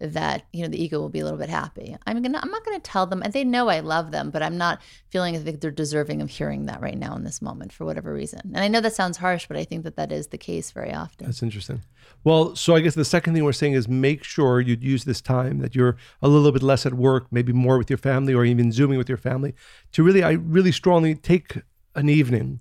that 0.00 0.44
you 0.52 0.62
know 0.62 0.68
the 0.68 0.82
ego 0.82 1.00
will 1.00 1.08
be 1.08 1.20
a 1.20 1.24
little 1.24 1.38
bit 1.38 1.48
happy 1.48 1.96
i'm 2.06 2.22
gonna 2.22 2.38
i'm 2.42 2.50
not 2.50 2.64
gonna 2.64 2.78
tell 2.80 3.06
them 3.06 3.22
and 3.22 3.32
they 3.32 3.44
know 3.44 3.68
i 3.68 3.80
love 3.80 4.10
them 4.10 4.30
but 4.30 4.42
i'm 4.42 4.56
not 4.56 4.80
feeling 5.08 5.34
if 5.34 5.60
they're 5.60 5.70
deserving 5.70 6.22
of 6.22 6.30
hearing 6.30 6.66
that 6.66 6.80
right 6.80 6.98
now 6.98 7.14
in 7.16 7.24
this 7.24 7.42
moment 7.42 7.72
for 7.72 7.84
whatever 7.84 8.12
reason 8.12 8.40
and 8.44 8.58
i 8.58 8.68
know 8.68 8.80
that 8.80 8.94
sounds 8.94 9.16
harsh 9.16 9.46
but 9.46 9.56
i 9.56 9.64
think 9.64 9.84
that 9.84 9.96
that 9.96 10.12
is 10.12 10.28
the 10.28 10.38
case 10.38 10.70
very 10.70 10.92
often 10.92 11.26
That's 11.26 11.42
interesting. 11.42 11.82
Well, 12.24 12.56
so 12.56 12.74
I 12.74 12.80
guess 12.80 12.94
the 12.94 13.04
second 13.04 13.34
thing 13.34 13.44
we're 13.44 13.52
saying 13.52 13.74
is 13.74 13.88
make 13.88 14.24
sure 14.24 14.60
you 14.60 14.76
use 14.80 15.04
this 15.04 15.20
time 15.20 15.58
that 15.58 15.74
you're 15.74 15.96
a 16.20 16.28
little 16.28 16.52
bit 16.52 16.62
less 16.62 16.86
at 16.86 16.94
work, 16.94 17.26
maybe 17.30 17.52
more 17.52 17.78
with 17.78 17.90
your 17.90 17.98
family, 17.98 18.34
or 18.34 18.44
even 18.44 18.72
zooming 18.72 18.98
with 18.98 19.08
your 19.08 19.18
family, 19.18 19.54
to 19.92 20.02
really, 20.02 20.22
I 20.22 20.32
really 20.32 20.72
strongly 20.72 21.14
take 21.14 21.58
an 21.94 22.08
evening. 22.08 22.60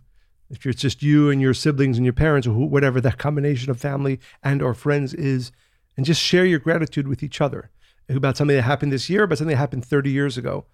If 0.49 0.65
it's 0.65 0.81
just 0.81 1.01
you 1.01 1.29
and 1.29 1.41
your 1.41 1.53
siblings 1.53 1.97
and 1.97 2.05
your 2.05 2.13
parents, 2.13 2.47
or 2.47 2.53
whatever 2.53 3.01
that 3.01 3.17
combination 3.17 3.69
of 3.71 3.79
family 3.79 4.19
and 4.43 4.61
or 4.61 4.73
friends 4.73 5.13
is, 5.13 5.51
and 5.97 6.05
just 6.05 6.21
share 6.21 6.45
your 6.45 6.59
gratitude 6.59 7.07
with 7.07 7.23
each 7.23 7.41
other 7.41 7.71
about 8.09 8.37
something 8.37 8.55
that 8.55 8.61
happened 8.61 8.93
this 8.93 9.09
year, 9.09 9.23
about 9.23 9.39
something 9.39 9.53
that 9.53 9.59
happened 9.59 9.83
30 9.83 10.11
years 10.11 10.37
ago. 10.37 10.65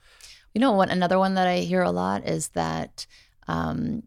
You 0.53 0.61
know, 0.61 0.73
what? 0.73 0.89
another 0.89 1.17
one 1.17 1.33
that 1.33 1.47
I 1.47 1.59
hear 1.59 1.81
a 1.81 1.91
lot 1.91 2.27
is 2.27 2.49
that 2.49 3.07
um, 3.47 4.03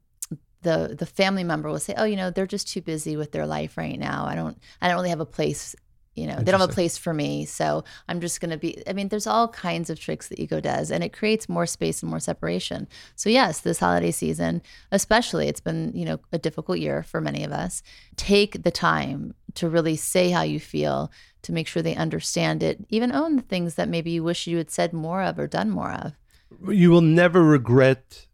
the 0.63 0.95
the 0.97 1.07
family 1.07 1.43
member 1.43 1.69
will 1.69 1.81
say, 1.81 1.95
"Oh, 1.97 2.05
you 2.05 2.17
know, 2.17 2.31
they're 2.31 2.47
just 2.47 2.69
too 2.69 2.81
busy 2.81 3.17
with 3.17 3.33
their 3.33 3.47
life 3.47 3.77
right 3.77 3.99
now. 3.99 4.27
I 4.27 4.35
don't, 4.37 4.57
I 4.81 4.89
don't 4.89 4.97
really 4.97 5.11
have 5.11 5.21
a 5.21 5.27
place. 5.27 5.75
You 6.17 6.27
know, 6.27 6.37
they 6.37 6.51
don't 6.51 6.61
have 6.61 6.71
a 6.71 6.73
place 6.73 6.97
for 6.97 7.13
me. 7.13 7.45
So 7.45 7.85
I'm 8.09 8.21
just 8.21 8.41
going 8.41 8.51
to 8.51 8.57
be. 8.57 8.83
I 8.89 8.95
mean, 8.95 9.09
there's 9.09 9.27
all 9.27 9.49
kinds 9.49 9.91
of 9.91 10.01
tricks 10.01 10.29
the 10.29 10.43
ego 10.43 10.61
does, 10.61 10.91
and 10.91 11.05
it 11.05 11.13
creates 11.13 11.49
more 11.49 11.67
space 11.67 12.03
and 12.03 12.11
more 12.11 12.21
separation. 12.21 12.89
So 13.15 13.29
yes, 13.29 13.61
this 13.61 13.79
holiday 13.79 14.11
season, 14.11 14.63
especially, 14.91 15.47
it's 15.49 15.61
been 15.61 15.93
you 15.95 16.07
know 16.07 16.19
a 16.33 16.39
difficult 16.39 16.79
year 16.79 17.03
for 17.03 17.21
many 17.21 17.45
of 17.45 17.53
us. 17.53 17.83
Take 18.17 18.63
the 18.63 18.71
time 18.71 19.35
to 19.55 19.69
really 19.69 19.97
say 19.97 20.31
how 20.31 20.43
you 20.43 20.59
feel 20.59 21.13
to 21.43 21.53
make 21.53 21.69
sure 21.69 21.83
they 21.83 21.95
understand 21.95 22.63
it. 22.63 22.85
Even 22.89 23.13
own 23.13 23.37
the 23.37 23.43
things 23.43 23.75
that 23.75 23.89
maybe 23.89 24.11
you 24.11 24.25
wish 24.25 24.47
you 24.47 24.57
had 24.57 24.71
said 24.71 24.93
more 24.93 25.23
of 25.23 25.39
or 25.39 25.47
done 25.47 25.71
more 25.71 25.93
of. 25.93 26.13
You 26.73 26.91
will 26.91 27.03
never 27.03 27.43
regret 27.43 28.27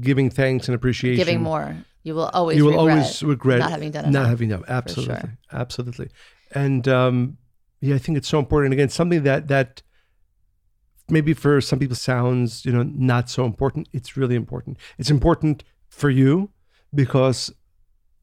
giving 0.00 0.30
thanks 0.30 0.68
and 0.68 0.74
appreciation. 0.74 1.18
giving 1.18 1.42
more. 1.42 1.76
You 2.02 2.14
will 2.14 2.30
always 2.34 2.58
you 2.58 2.64
will 2.64 2.72
regret 2.72 2.90
always 2.90 3.22
regret 3.22 3.58
not 3.60 3.70
having 3.70 3.90
done 3.90 4.04
it. 4.04 4.10
not 4.10 4.28
having 4.28 4.50
done 4.50 4.62
absolutely 4.68 5.14
sure. 5.16 5.38
absolutely 5.52 6.08
and 6.54 6.88
um 6.88 7.36
yeah 7.80 7.94
i 7.94 7.98
think 7.98 8.16
it's 8.16 8.28
so 8.28 8.38
important 8.38 8.72
again 8.72 8.88
something 8.88 9.22
that 9.22 9.48
that 9.48 9.82
maybe 11.10 11.34
for 11.34 11.60
some 11.60 11.78
people 11.78 11.96
sounds 11.96 12.64
you 12.64 12.72
know 12.72 12.82
not 12.82 13.28
so 13.28 13.44
important 13.44 13.88
it's 13.92 14.16
really 14.16 14.36
important 14.36 14.78
it's 14.98 15.10
important 15.10 15.64
for 15.88 16.10
you 16.10 16.50
because 16.94 17.52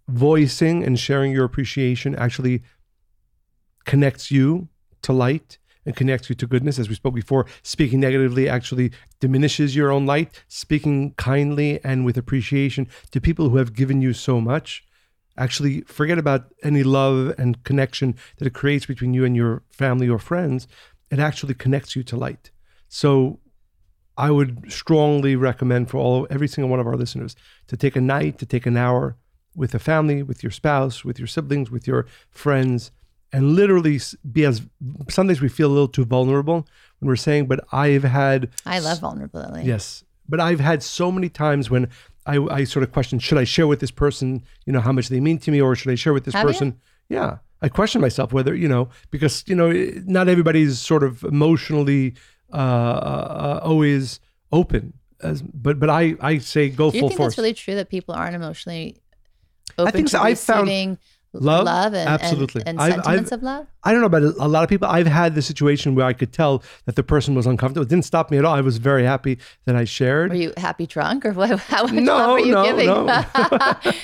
voicing 0.07 0.83
and 0.83 0.99
sharing 0.99 1.31
your 1.31 1.45
appreciation 1.45 2.15
actually 2.15 2.63
connects 3.85 4.31
you 4.31 4.67
to 5.01 5.13
light 5.13 5.57
and 5.85 5.95
connects 5.95 6.29
you 6.29 6.35
to 6.35 6.47
goodness. 6.47 6.77
As 6.77 6.89
we 6.89 6.95
spoke 6.95 7.15
before, 7.15 7.45
speaking 7.63 7.99
negatively 7.99 8.47
actually 8.47 8.91
diminishes 9.19 9.75
your 9.75 9.91
own 9.91 10.05
light. 10.05 10.43
Speaking 10.47 11.13
kindly 11.15 11.79
and 11.83 12.05
with 12.05 12.17
appreciation 12.17 12.87
to 13.11 13.21
people 13.21 13.49
who 13.49 13.57
have 13.57 13.73
given 13.73 14.01
you 14.01 14.13
so 14.13 14.39
much. 14.39 14.83
Actually, 15.37 15.81
forget 15.81 16.17
about 16.17 16.53
any 16.63 16.83
love 16.83 17.33
and 17.37 17.63
connection 17.63 18.15
that 18.37 18.47
it 18.47 18.53
creates 18.53 18.85
between 18.85 19.13
you 19.13 19.25
and 19.25 19.35
your 19.35 19.63
family 19.71 20.09
or 20.09 20.19
friends. 20.19 20.67
It 21.09 21.19
actually 21.19 21.53
connects 21.53 21.95
you 21.95 22.03
to 22.03 22.17
light. 22.17 22.51
So, 22.89 23.39
I 24.17 24.29
would 24.29 24.71
strongly 24.71 25.35
recommend 25.35 25.89
for 25.89 25.97
all 25.97 26.27
every 26.29 26.47
single 26.47 26.69
one 26.69 26.79
of 26.79 26.87
our 26.87 26.95
listeners 26.95 27.35
to 27.67 27.77
take 27.77 27.95
a 27.95 28.01
night, 28.01 28.37
to 28.39 28.45
take 28.45 28.65
an 28.65 28.77
hour 28.77 29.15
with 29.55 29.73
a 29.73 29.79
family, 29.79 30.21
with 30.21 30.43
your 30.43 30.51
spouse, 30.51 31.03
with 31.03 31.17
your 31.17 31.27
siblings, 31.27 31.71
with 31.71 31.87
your 31.87 32.05
friends, 32.29 32.91
and 33.33 33.55
literally 33.55 33.99
be 34.31 34.45
as 34.45 34.61
some 35.09 35.27
days 35.27 35.41
we 35.41 35.49
feel 35.49 35.69
a 35.69 35.73
little 35.73 35.87
too 35.87 36.05
vulnerable 36.05 36.67
when 36.99 37.07
we're 37.07 37.15
saying, 37.15 37.47
but 37.47 37.63
I've 37.71 38.03
had 38.03 38.49
I 38.65 38.79
love 38.79 38.99
vulnerability. 38.99 39.65
Yes. 39.65 40.03
But 40.27 40.39
I've 40.39 40.59
had 40.59 40.83
so 40.83 41.11
many 41.11 41.29
times 41.29 41.69
when 41.69 41.89
I, 42.25 42.37
I 42.37 42.63
sort 42.65 42.83
of 42.83 42.91
question, 42.91 43.19
should 43.19 43.37
I 43.37 43.43
share 43.43 43.67
with 43.67 43.79
this 43.79 43.91
person, 43.91 44.43
you 44.65 44.73
know, 44.73 44.79
how 44.81 44.91
much 44.91 45.09
they 45.09 45.19
mean 45.19 45.37
to 45.39 45.51
me, 45.51 45.59
or 45.61 45.75
should 45.75 45.91
I 45.91 45.95
share 45.95 46.13
with 46.13 46.25
this 46.25 46.33
Have 46.33 46.43
you? 46.43 46.49
person? 46.49 46.79
Yeah. 47.09 47.37
I 47.61 47.69
question 47.69 48.01
myself 48.01 48.31
whether, 48.33 48.55
you 48.55 48.67
know, 48.67 48.89
because, 49.11 49.43
you 49.47 49.55
know, 49.55 49.71
not 50.05 50.27
everybody's 50.27 50.79
sort 50.79 51.03
of 51.03 51.23
emotionally 51.23 52.15
uh, 52.51 52.55
uh, 52.55 53.59
always 53.63 54.19
open. 54.51 54.93
As, 55.21 55.41
but 55.43 55.79
but 55.79 55.89
I, 55.89 56.15
I 56.19 56.39
say 56.39 56.69
go 56.69 56.89
Do 56.89 56.97
you 56.97 57.01
full 57.01 57.09
think 57.09 57.17
force. 57.17 57.33
that's 57.33 57.37
really 57.37 57.53
true 57.53 57.75
that 57.75 57.89
people 57.89 58.15
aren't 58.15 58.35
emotionally 58.35 58.97
open 59.77 59.87
I 59.87 59.91
think 59.91 60.07
to 60.07 60.11
so. 60.17 60.19
I've 60.21 60.39
found 60.39 60.67
receiving 60.67 60.97
love, 61.33 61.65
love 61.65 61.93
and, 61.93 62.09
and- 62.09 62.21
absolutely. 62.21 62.63
and, 62.65 62.79
I've- 62.79 62.93
sentiments 62.93 63.31
I've- 63.31 63.39
of 63.39 63.43
love? 63.43 63.67
I 63.83 63.91
don't 63.91 64.01
know 64.01 64.07
about 64.07 64.21
a 64.23 64.47
lot 64.47 64.61
of 64.63 64.69
people. 64.69 64.87
I've 64.87 65.07
had 65.07 65.33
the 65.33 65.41
situation 65.41 65.95
where 65.95 66.05
I 66.05 66.13
could 66.13 66.31
tell 66.31 66.61
that 66.85 66.95
the 66.95 67.03
person 67.03 67.33
was 67.33 67.47
uncomfortable. 67.47 67.83
It 67.83 67.89
didn't 67.89 68.05
stop 68.05 68.29
me 68.29 68.37
at 68.37 68.45
all. 68.45 68.53
I 68.53 68.61
was 68.61 68.77
very 68.77 69.03
happy 69.03 69.39
that 69.65 69.75
I 69.75 69.85
shared. 69.85 70.29
Were 70.31 70.35
you 70.35 70.53
happy 70.57 70.85
drunk 70.85 71.25
or 71.25 71.31
what, 71.39 71.57
how 71.59 71.83
much 71.85 71.93
No, 71.93 72.15
love 72.15 72.31
were 72.33 72.39
you 72.39 72.51
no, 72.53 72.63
giving? 72.63 72.85
no. 72.85 73.23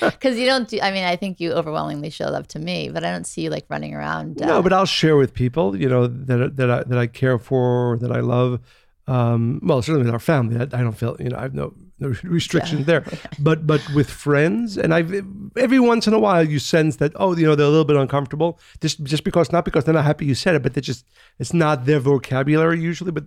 Because 0.10 0.36
you 0.38 0.46
don't 0.46 0.66
do, 0.68 0.80
I 0.80 0.90
mean, 0.90 1.04
I 1.04 1.14
think 1.16 1.38
you 1.38 1.52
overwhelmingly 1.52 2.10
show 2.10 2.28
love 2.30 2.48
to 2.48 2.58
me, 2.58 2.88
but 2.88 3.04
I 3.04 3.12
don't 3.12 3.26
see 3.26 3.42
you 3.42 3.50
like 3.50 3.66
running 3.68 3.94
around. 3.94 4.42
uh, 4.42 4.46
No, 4.46 4.62
but 4.62 4.72
I'll 4.72 4.86
share 4.86 5.16
with 5.16 5.32
people, 5.34 5.76
you 5.76 5.88
know, 5.88 6.06
that 6.08 6.56
that 6.56 6.70
I, 6.70 6.82
that 6.84 6.98
I 6.98 7.06
care 7.06 7.38
for, 7.38 7.98
that 8.00 8.10
I 8.10 8.20
love. 8.20 8.58
Um, 9.06 9.60
well, 9.62 9.80
certainly 9.80 10.04
with 10.04 10.12
our 10.12 10.18
family, 10.18 10.56
I, 10.58 10.62
I 10.64 10.82
don't 10.82 10.92
feel, 10.92 11.16
you 11.20 11.28
know, 11.30 11.38
I 11.38 11.42
have 11.42 11.54
no 11.54 11.72
no 12.00 12.14
restrictions 12.22 12.86
there. 12.86 13.04
But 13.38 13.66
but 13.66 13.82
with 13.94 14.10
friends, 14.10 14.76
and 14.76 14.94
I've 14.94 15.12
every 15.56 15.80
once 15.80 16.06
in 16.06 16.12
a 16.12 16.18
while 16.18 16.42
you 16.42 16.58
sense 16.58 16.96
that 16.96 17.12
oh, 17.16 17.36
you 17.36 17.46
know, 17.46 17.54
they're 17.54 17.66
a 17.66 17.70
little 17.70 17.84
bit 17.84 17.96
uncomfortable, 17.96 18.58
just 18.80 19.02
just 19.04 19.24
because 19.24 19.52
not 19.52 19.64
because 19.64 19.84
they're 19.84 19.94
not 19.94 20.04
happy 20.04 20.26
you 20.26 20.34
said 20.34 20.54
it, 20.54 20.62
but 20.62 20.74
they 20.74 20.80
just 20.80 21.04
it's 21.38 21.52
not 21.52 21.86
their 21.86 22.00
vocabulary 22.00 22.80
usually. 22.80 23.10
But 23.10 23.24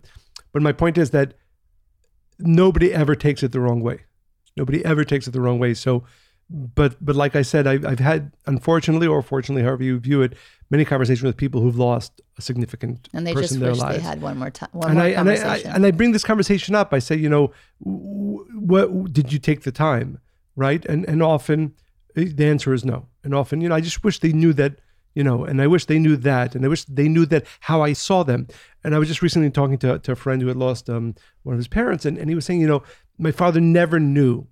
but 0.52 0.62
my 0.62 0.72
point 0.72 0.98
is 0.98 1.12
that 1.12 1.34
nobody 2.40 2.94
ever 2.94 3.16
takes 3.16 3.44
it 3.44 3.52
the 3.52 3.60
wrong 3.60 3.82
way. 3.82 4.02
Nobody 4.58 4.84
ever 4.84 5.04
takes 5.04 5.28
it 5.28 5.32
the 5.32 5.42
wrong 5.42 5.60
way. 5.60 5.74
So, 5.74 6.04
but 6.52 7.04
but 7.04 7.16
like 7.16 7.36
I 7.36 7.42
said, 7.44 7.66
I've, 7.66 7.86
I've 7.86 8.00
had 8.00 8.32
unfortunately 8.46 9.08
or 9.08 9.22
fortunately, 9.22 9.64
however 9.64 9.84
you 9.84 10.00
view 10.00 10.22
it, 10.22 10.34
many 10.70 10.84
conversations 10.84 11.24
with 11.24 11.38
people 11.38 11.62
who've 11.62 11.78
lost 11.78 12.22
a 12.38 12.42
significant 12.42 13.08
and 13.14 13.26
they 13.26 13.34
person 13.34 13.44
just 13.44 13.54
in 13.56 13.60
their 13.62 13.72
wish 13.72 13.80
lives. 13.80 13.98
they 13.98 14.04
had 14.04 14.22
one 14.22 14.38
more 14.38 14.50
time, 14.50 14.70
one 14.74 14.90
and 14.90 14.98
more 14.98 15.06
I, 15.06 15.10
and 15.10 15.30
I, 15.30 15.58
and 15.76 15.86
I 15.86 15.92
bring 15.92 16.12
this 16.12 16.24
conversation 16.24 16.76
up. 16.76 16.94
I 16.94 17.00
say, 17.00 17.16
you 17.16 17.30
know, 17.30 17.52
w- 17.84 18.46
what 18.54 19.14
did 19.14 19.32
you 19.32 19.40
take 19.40 19.62
the 19.62 19.72
time, 19.72 20.20
right? 20.56 20.86
And 20.86 21.08
and 21.08 21.24
often 21.24 21.74
eh, 22.18 22.26
the 22.34 22.46
answer 22.46 22.74
is 22.74 22.84
no. 22.84 23.08
And 23.24 23.34
often, 23.34 23.62
you 23.62 23.70
know, 23.70 23.76
I 23.76 23.82
just 23.82 24.04
wish 24.04 24.20
they 24.20 24.34
knew 24.34 24.52
that, 24.54 24.80
you 25.16 25.24
know, 25.24 25.46
and 25.46 25.62
I 25.62 25.68
wish 25.68 25.86
they 25.86 26.00
knew 26.00 26.18
that, 26.18 26.54
and 26.54 26.66
I 26.66 26.68
wish 26.68 26.84
they 26.86 27.08
knew 27.08 27.26
that 27.28 27.46
how 27.62 27.82
I 27.82 27.94
saw 27.94 28.24
them. 28.24 28.48
And 28.84 28.94
I 28.94 29.00
was 29.00 29.08
just 29.08 29.22
recently 29.22 29.52
talking 29.52 29.78
to, 29.80 30.00
to 30.00 30.12
a 30.12 30.16
friend 30.16 30.42
who 30.42 30.50
had 30.50 30.58
lost 30.58 30.90
um, 30.90 31.16
one 31.44 31.54
of 31.54 31.60
his 31.60 31.68
parents, 31.70 32.06
and, 32.06 32.18
and 32.18 32.30
he 32.30 32.36
was 32.36 32.46
saying, 32.46 32.60
you 32.60 32.68
know, 32.68 32.84
my 33.18 33.32
father 33.32 33.62
never 33.62 34.00
knew 34.00 34.48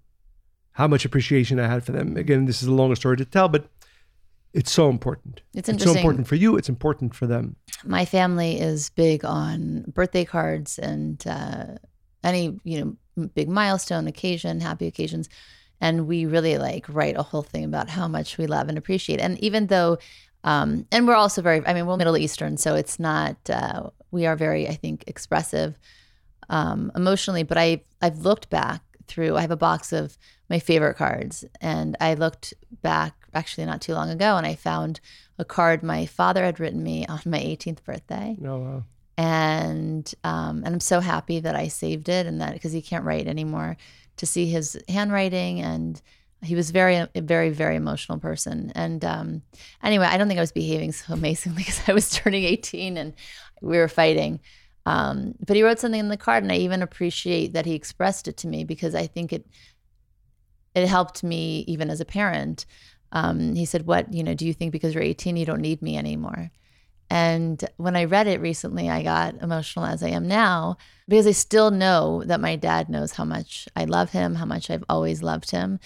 how 0.79 0.87
much 0.87 1.03
appreciation 1.03 1.59
I 1.59 1.67
had 1.67 1.83
for 1.83 1.91
them. 1.91 2.15
Again, 2.15 2.45
this 2.45 2.61
is 2.63 2.69
a 2.69 2.73
longer 2.73 2.95
story 2.95 3.17
to 3.17 3.25
tell, 3.25 3.49
but 3.49 3.67
it's 4.53 4.71
so 4.71 4.89
important. 4.89 5.41
it's 5.53 5.67
It's 5.67 5.83
so 5.83 5.93
important 5.93 6.25
for 6.25 6.35
you. 6.35 6.55
It's 6.55 6.69
important 6.69 7.13
for 7.13 7.27
them. 7.27 7.57
my 7.83 8.05
family 8.05 8.59
is 8.59 8.89
big 8.91 9.25
on 9.25 9.83
birthday 9.93 10.23
cards 10.23 10.79
and 10.79 11.21
uh, 11.27 11.65
any 12.23 12.57
you 12.63 12.77
know 13.15 13.27
big 13.35 13.49
milestone 13.49 14.07
occasion 14.07 14.61
happy 14.61 14.87
occasions 14.87 15.27
and 15.81 16.07
we 16.07 16.25
really 16.25 16.57
like 16.57 16.85
write 16.87 17.17
a 17.17 17.23
whole 17.23 17.41
thing 17.43 17.65
about 17.65 17.89
how 17.89 18.07
much 18.07 18.37
we 18.37 18.47
love 18.47 18.69
and 18.69 18.77
appreciate 18.77 19.19
and 19.19 19.37
even 19.39 19.67
though 19.67 19.97
um, 20.45 20.85
and 20.91 21.07
we're 21.07 21.15
also 21.15 21.41
very 21.41 21.65
i 21.67 21.73
mean 21.73 21.85
we're 21.85 21.97
middle 21.97 22.17
eastern 22.17 22.55
so 22.57 22.75
it's 22.75 22.99
not 22.99 23.37
uh, 23.49 23.89
we 24.11 24.25
are 24.25 24.35
very 24.35 24.67
i 24.67 24.75
think 24.75 25.03
expressive 25.07 25.77
um, 26.49 26.91
emotionally 26.95 27.43
but 27.43 27.57
i 27.57 27.81
i've 28.01 28.19
looked 28.19 28.49
back 28.49 28.81
through 29.07 29.35
i 29.35 29.41
have 29.41 29.51
a 29.51 29.57
box 29.57 29.91
of 29.91 30.17
my 30.49 30.59
favorite 30.59 30.95
cards. 30.95 31.45
And 31.62 31.95
i 31.99 32.13
looked 32.13 32.53
back 32.81 33.13
actually 33.33 33.65
not 33.65 33.81
too 33.81 33.93
long 33.93 34.09
ago 34.09 34.38
and 34.38 34.45
i 34.47 34.55
found 34.55 34.99
a 35.39 35.45
card 35.45 35.81
my 35.81 36.05
father 36.05 36.43
had 36.43 36.59
written 36.59 36.83
me 36.83 37.05
on 37.07 37.21
my 37.25 37.39
18th 37.39 37.83
birthday. 37.83 38.38
Oh, 38.45 38.57
wow. 38.57 38.83
and 39.17 40.13
um, 40.23 40.63
and 40.65 40.75
I'm 40.75 40.79
so 40.81 40.99
happy 40.99 41.39
that 41.39 41.55
I 41.55 41.69
saved 41.69 42.09
it 42.09 42.25
and 42.27 42.41
that 42.41 42.53
because 42.53 42.73
he 42.73 42.81
can't 42.81 43.05
write 43.05 43.25
anymore 43.27 43.77
to 44.17 44.25
see 44.25 44.45
his 44.47 44.77
handwriting. 44.89 45.62
And 45.62 45.99
he 46.41 46.55
was 46.55 46.71
very 46.71 46.95
a 46.95 47.21
very 47.21 47.49
very 47.49 47.77
emotional 47.77 48.19
person. 48.19 48.71
And 48.75 49.03
um, 49.05 49.41
anyway 49.81 50.07
I 50.07 50.17
don't 50.17 50.27
think 50.27 50.39
I 50.39 50.41
was 50.41 50.51
behaving 50.51 50.91
so 50.91 51.13
amazingly 51.19 51.59
because 51.59 51.81
I 51.88 51.93
was 51.93 52.12
turning 52.12 52.43
18 52.43 52.97
and 52.97 53.13
we 53.62 53.77
were 53.77 53.88
fighting. 53.88 54.41
Um, 54.85 55.35
but 55.45 55.55
he 55.55 55.63
wrote 55.63 55.79
something 55.79 55.99
in 55.99 56.09
the 56.09 56.17
card 56.17 56.43
and 56.43 56.51
I 56.51 56.57
even 56.57 56.81
appreciate 56.81 57.53
that 57.53 57.65
he 57.65 57.75
expressed 57.75 58.27
it 58.27 58.38
to 58.38 58.47
me 58.47 58.65
because 58.65 58.95
I 58.95 59.07
think 59.07 59.31
it 59.31 59.45
it 60.75 60.88
helped 60.88 61.23
me 61.23 61.63
even 61.67 61.89
as 61.89 62.01
a 62.01 62.05
parent 62.05 62.65
um, 63.12 63.55
he 63.55 63.65
said 63.65 63.86
what 63.86 64.13
you 64.13 64.23
know 64.23 64.34
do 64.34 64.45
you 64.45 64.53
think 64.53 64.71
because 64.71 64.93
you're 64.93 65.03
18 65.03 65.38
you 65.38 65.45
don't 65.45 65.62
need 65.62 65.82
me 65.82 65.97
anymore 65.97 66.51
and 67.10 67.63
when 67.77 67.95
I 67.95 68.03
read 68.03 68.27
it 68.27 68.39
recently, 68.39 68.89
I 68.89 69.01
got 69.01 69.41
emotional 69.41 69.86
as 69.86 70.03
I 70.03 70.10
am 70.10 70.27
now 70.27 70.77
because 71.08 71.25
I 71.25 71.32
still 71.32 71.71
know 71.71 72.23
that 72.25 72.39
my 72.39 72.55
dad 72.55 72.88
knows 72.88 73.13
how 73.13 73.25
much 73.25 73.67
I 73.75 73.86
love 73.86 74.12
him, 74.12 74.36
how 74.36 74.45
much 74.45 74.69
I've 74.69 74.84
always 74.88 75.23
loved 75.23 75.49
him 75.49 75.79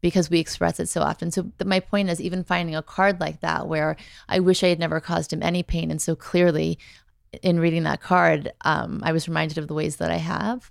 because 0.00 0.30
we 0.30 0.40
express 0.40 0.80
it 0.80 0.88
so 0.88 1.02
often. 1.02 1.30
So 1.30 1.52
my 1.62 1.80
point 1.80 2.08
is 2.08 2.20
even 2.20 2.44
finding 2.44 2.74
a 2.74 2.82
card 2.82 3.20
like 3.20 3.40
that 3.40 3.68
where 3.68 3.96
I 4.26 4.40
wish 4.40 4.64
I 4.64 4.68
had 4.68 4.78
never 4.78 5.00
caused 5.00 5.32
him 5.32 5.42
any 5.42 5.62
pain 5.62 5.90
and 5.90 6.00
so 6.00 6.16
clearly 6.16 6.78
in 7.42 7.60
reading 7.60 7.82
that 7.82 8.00
card, 8.00 8.50
um, 8.62 9.02
I 9.04 9.12
was 9.12 9.28
reminded 9.28 9.58
of 9.58 9.68
the 9.68 9.74
ways 9.74 9.96
that 9.96 10.10
I 10.10 10.16
have. 10.16 10.70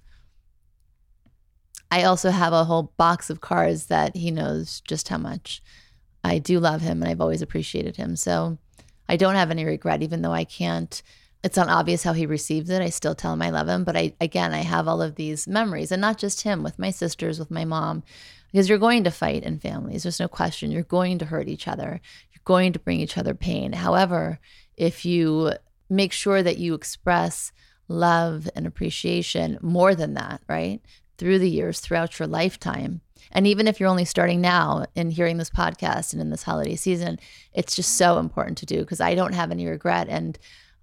I 1.92 2.04
also 2.04 2.30
have 2.30 2.54
a 2.54 2.66
whole 2.66 2.94
box 2.98 3.30
of 3.30 3.42
cards 3.42 3.88
that 3.88 4.16
he 4.16 4.32
knows 4.32 4.82
just 4.82 5.08
how 5.10 5.18
much 5.18 5.62
I 6.24 6.38
do 6.38 6.60
love 6.60 6.82
him 6.82 7.02
and 7.02 7.10
I've 7.10 7.22
always 7.22 7.42
appreciated 7.42 7.96
him. 7.96 8.16
So 8.16 8.58
I 9.08 9.16
don't 9.16 9.36
have 9.36 9.52
any 9.52 9.66
regret, 9.66 10.04
even 10.04 10.22
though 10.22 10.32
I 10.32 10.44
can't. 10.44 11.02
It's 11.44 11.58
not 11.58 11.70
obvious 11.70 12.04
how 12.04 12.14
he 12.14 12.26
receives 12.26 12.70
it. 12.70 12.82
I 12.82 12.90
still 12.90 13.16
tell 13.16 13.34
him 13.34 13.42
I 13.42 13.50
love 13.50 13.68
him, 13.68 13.84
but 13.84 13.96
I 13.96 14.14
again 14.20 14.54
I 14.54 14.60
have 14.60 14.88
all 14.88 15.02
of 15.02 15.16
these 15.16 15.48
memories, 15.48 15.92
and 15.92 16.02
not 16.02 16.18
just 16.18 16.42
him, 16.42 16.64
with 16.64 16.78
my 16.78 16.92
sisters, 16.92 17.40
with 17.40 17.50
my 17.50 17.64
mom, 17.64 18.04
because 18.52 18.68
you're 18.68 18.78
going 18.78 19.06
to 19.06 19.12
fight 19.12 19.44
in 19.44 19.58
families. 19.58 20.04
There's 20.04 20.20
no 20.20 20.28
question. 20.28 20.70
You're 20.70 20.84
going 20.84 21.18
to 21.20 21.26
hurt 21.26 21.48
each 21.48 21.68
other. 21.68 22.02
You're 22.34 22.42
going 22.44 22.74
to 22.74 22.80
bring 22.80 23.00
each 23.00 23.18
other 23.18 23.34
pain. 23.34 23.72
However, 23.72 24.40
if 24.76 25.06
you 25.06 25.54
make 25.90 26.12
sure 26.12 26.44
that 26.44 26.58
you 26.58 26.74
express 26.74 27.54
love 27.88 28.50
and 28.54 28.68
appreciation 28.68 29.58
more 29.62 29.96
than 29.96 30.16
that, 30.16 30.42
right, 30.50 30.82
through 31.20 31.38
the 31.38 31.50
years, 31.50 31.80
throughout 31.80 32.18
your 32.18 32.28
lifetime, 32.28 33.02
and 33.32 33.46
even 33.46 33.68
if 33.68 33.80
you're 33.80 33.90
only 33.90 34.06
starting 34.06 34.42
now 34.42 34.86
in 34.96 35.12
hearing 35.12 35.38
this 35.38 35.50
podcast 35.50 36.14
and 36.14 36.22
in 36.22 36.32
this 36.32 36.44
holiday 36.44 36.76
season, 36.76 37.20
it's 37.54 37.76
just 37.76 37.96
so 37.96 38.18
important 38.18 38.58
to 38.60 38.66
do 38.66 38.80
because 38.80 39.02
I 39.02 39.14
don't 39.14 39.34
have 39.34 39.52
any 39.52 39.68
regret. 39.68 40.08
And, 40.10 40.40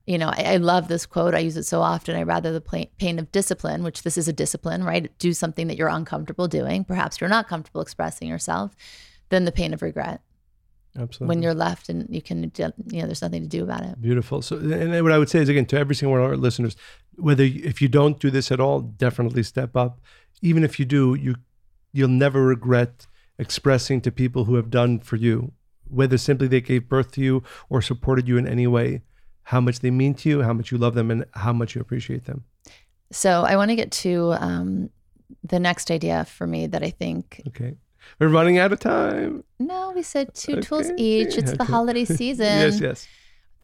you 0.07 0.17
know, 0.17 0.29
I, 0.29 0.53
I 0.53 0.57
love 0.59 0.87
this 0.87 1.07
quote. 1.07 1.35
I 1.35 1.41
use 1.41 1.57
it 1.57 1.65
so 1.65 1.81
often. 1.81 2.15
I 2.15 2.23
rather 2.23 2.53
the 2.53 2.89
pain 2.99 3.19
of 3.19 3.33
discipline, 3.33 3.83
which 3.83 4.03
this 4.05 4.17
is 4.17 4.29
a 4.29 4.33
discipline, 4.33 4.85
right? 4.85 5.11
Do 5.19 5.33
something 5.33 5.67
that 5.67 5.77
you're 5.77 5.89
uncomfortable 5.89 6.47
doing. 6.47 6.85
Perhaps 6.85 7.21
you're 7.21 7.29
not 7.29 7.49
comfortable 7.49 7.81
expressing 7.81 8.29
yourself, 8.29 8.77
than 9.29 9.45
the 9.45 9.53
pain 9.53 9.75
of 9.75 9.83
regret 9.83 10.21
Absolutely. 10.97 11.27
when 11.27 11.43
you're 11.43 11.55
left 11.55 11.89
and 11.89 12.07
you 12.09 12.23
can, 12.23 12.53
you 12.57 12.73
know, 13.01 13.07
there's 13.07 13.23
nothing 13.23 13.43
to 13.43 13.49
do 13.49 13.65
about 13.65 13.83
it. 13.83 14.01
Beautiful. 14.01 14.41
So, 14.41 14.57
and 14.57 15.03
what 15.03 15.11
I 15.11 15.19
would 15.19 15.29
say 15.29 15.41
is 15.41 15.49
again 15.49 15.67
to 15.67 15.79
every 15.79 15.97
single 15.97 16.13
one 16.13 16.21
of 16.21 16.31
our 16.31 16.37
listeners, 16.37 16.77
whether 17.17 17.43
if 17.43 17.83
you 17.83 17.89
don't 17.89 18.21
do 18.21 18.31
this 18.31 18.53
at 18.53 18.61
all, 18.61 18.81
definitely 18.83 19.43
step 19.43 19.75
up. 19.75 20.01
Even 20.43 20.65
if 20.65 20.79
you 20.79 20.85
do, 20.85 21.15
you 21.15 21.37
you'll 21.93 22.09
never 22.09 22.43
regret 22.45 23.07
expressing 23.39 24.01
to 24.03 24.11
people 24.13 24.45
who 24.45 24.55
have 24.57 24.71
done 24.71 24.99
for 25.01 25.17
you, 25.17 25.53
whether 25.89 26.19
simply 26.19 26.47
they 26.49 26.61
gave 26.61 26.89
birth 26.89 27.13
to 27.13 27.21
you 27.21 27.43
or 27.71 27.81
supported 27.83 28.29
you 28.29 28.37
in 28.37 28.47
any 28.47 28.67
way, 28.67 29.03
how 29.45 29.61
much 29.61 29.81
they 29.81 29.91
mean 29.91 30.15
to 30.15 30.29
you, 30.29 30.43
how 30.43 30.53
much 30.53 30.71
you 30.73 30.79
love 30.79 30.95
them, 30.95 31.11
and 31.11 31.25
how 31.35 31.53
much 31.53 31.75
you 31.75 31.81
appreciate 31.81 32.25
them. 32.25 32.45
So 33.13 33.43
I 33.43 33.57
want 33.57 33.71
to 33.71 33.77
get 33.77 33.91
to 33.93 34.33
um, 34.41 34.91
the 35.45 35.59
next 35.61 35.91
idea 35.91 36.25
for 36.25 36.47
me 36.47 36.67
that 36.67 36.83
I 36.83 36.91
think 36.91 37.41
Okay. 37.49 37.77
We're 38.21 38.29
running 38.29 38.59
out 38.59 38.73
of 38.73 38.79
time. 38.81 39.43
no, 39.59 39.91
we 39.93 40.03
said 40.03 40.33
two 40.35 40.61
tools 40.61 40.91
each. 40.97 41.37
It's 41.37 41.53
the 41.57 41.65
holiday 41.65 42.05
season. 42.21 42.47
yes, 42.47 42.81
yes. 42.81 43.07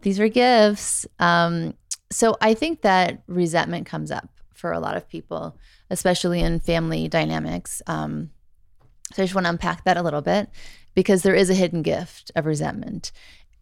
these 0.01 0.19
are 0.19 0.29
gifts. 0.29 1.07
Um, 1.19 1.75
So 2.11 2.37
I 2.41 2.55
think 2.55 2.83
that 2.83 3.23
resentment 3.27 3.87
comes 3.87 4.11
up 4.11 4.29
for 4.55 4.73
a 4.73 4.81
lot 4.81 4.97
of 4.97 5.09
people, 5.09 5.57
especially 5.93 6.41
in 6.41 6.59
family 6.59 7.07
dynamics. 7.07 7.83
Um, 7.87 8.31
so 9.13 9.23
I 9.23 9.27
just 9.27 9.35
want 9.35 9.45
to 9.45 9.51
unpack 9.51 9.85
that 9.85 9.99
a 9.99 10.03
little 10.03 10.23
bit 10.23 10.49
because 10.95 11.23
there 11.23 11.35
is 11.35 11.51
a 11.51 11.55
hidden 11.55 11.83
gift 11.83 12.33
of 12.35 12.47
resentment 12.47 13.13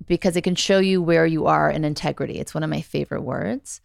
because 0.07 0.37
it 0.37 0.43
can 0.43 0.55
show 0.55 0.79
you 0.79 1.03
where 1.03 1.27
you 1.27 1.47
are 1.47 1.71
in 1.71 1.85
integrity. 1.85 2.39
It's 2.39 2.55
one 2.55 2.63
of 2.63 2.71
my 2.71 2.81
favorite 2.81 3.23
words 3.23 3.81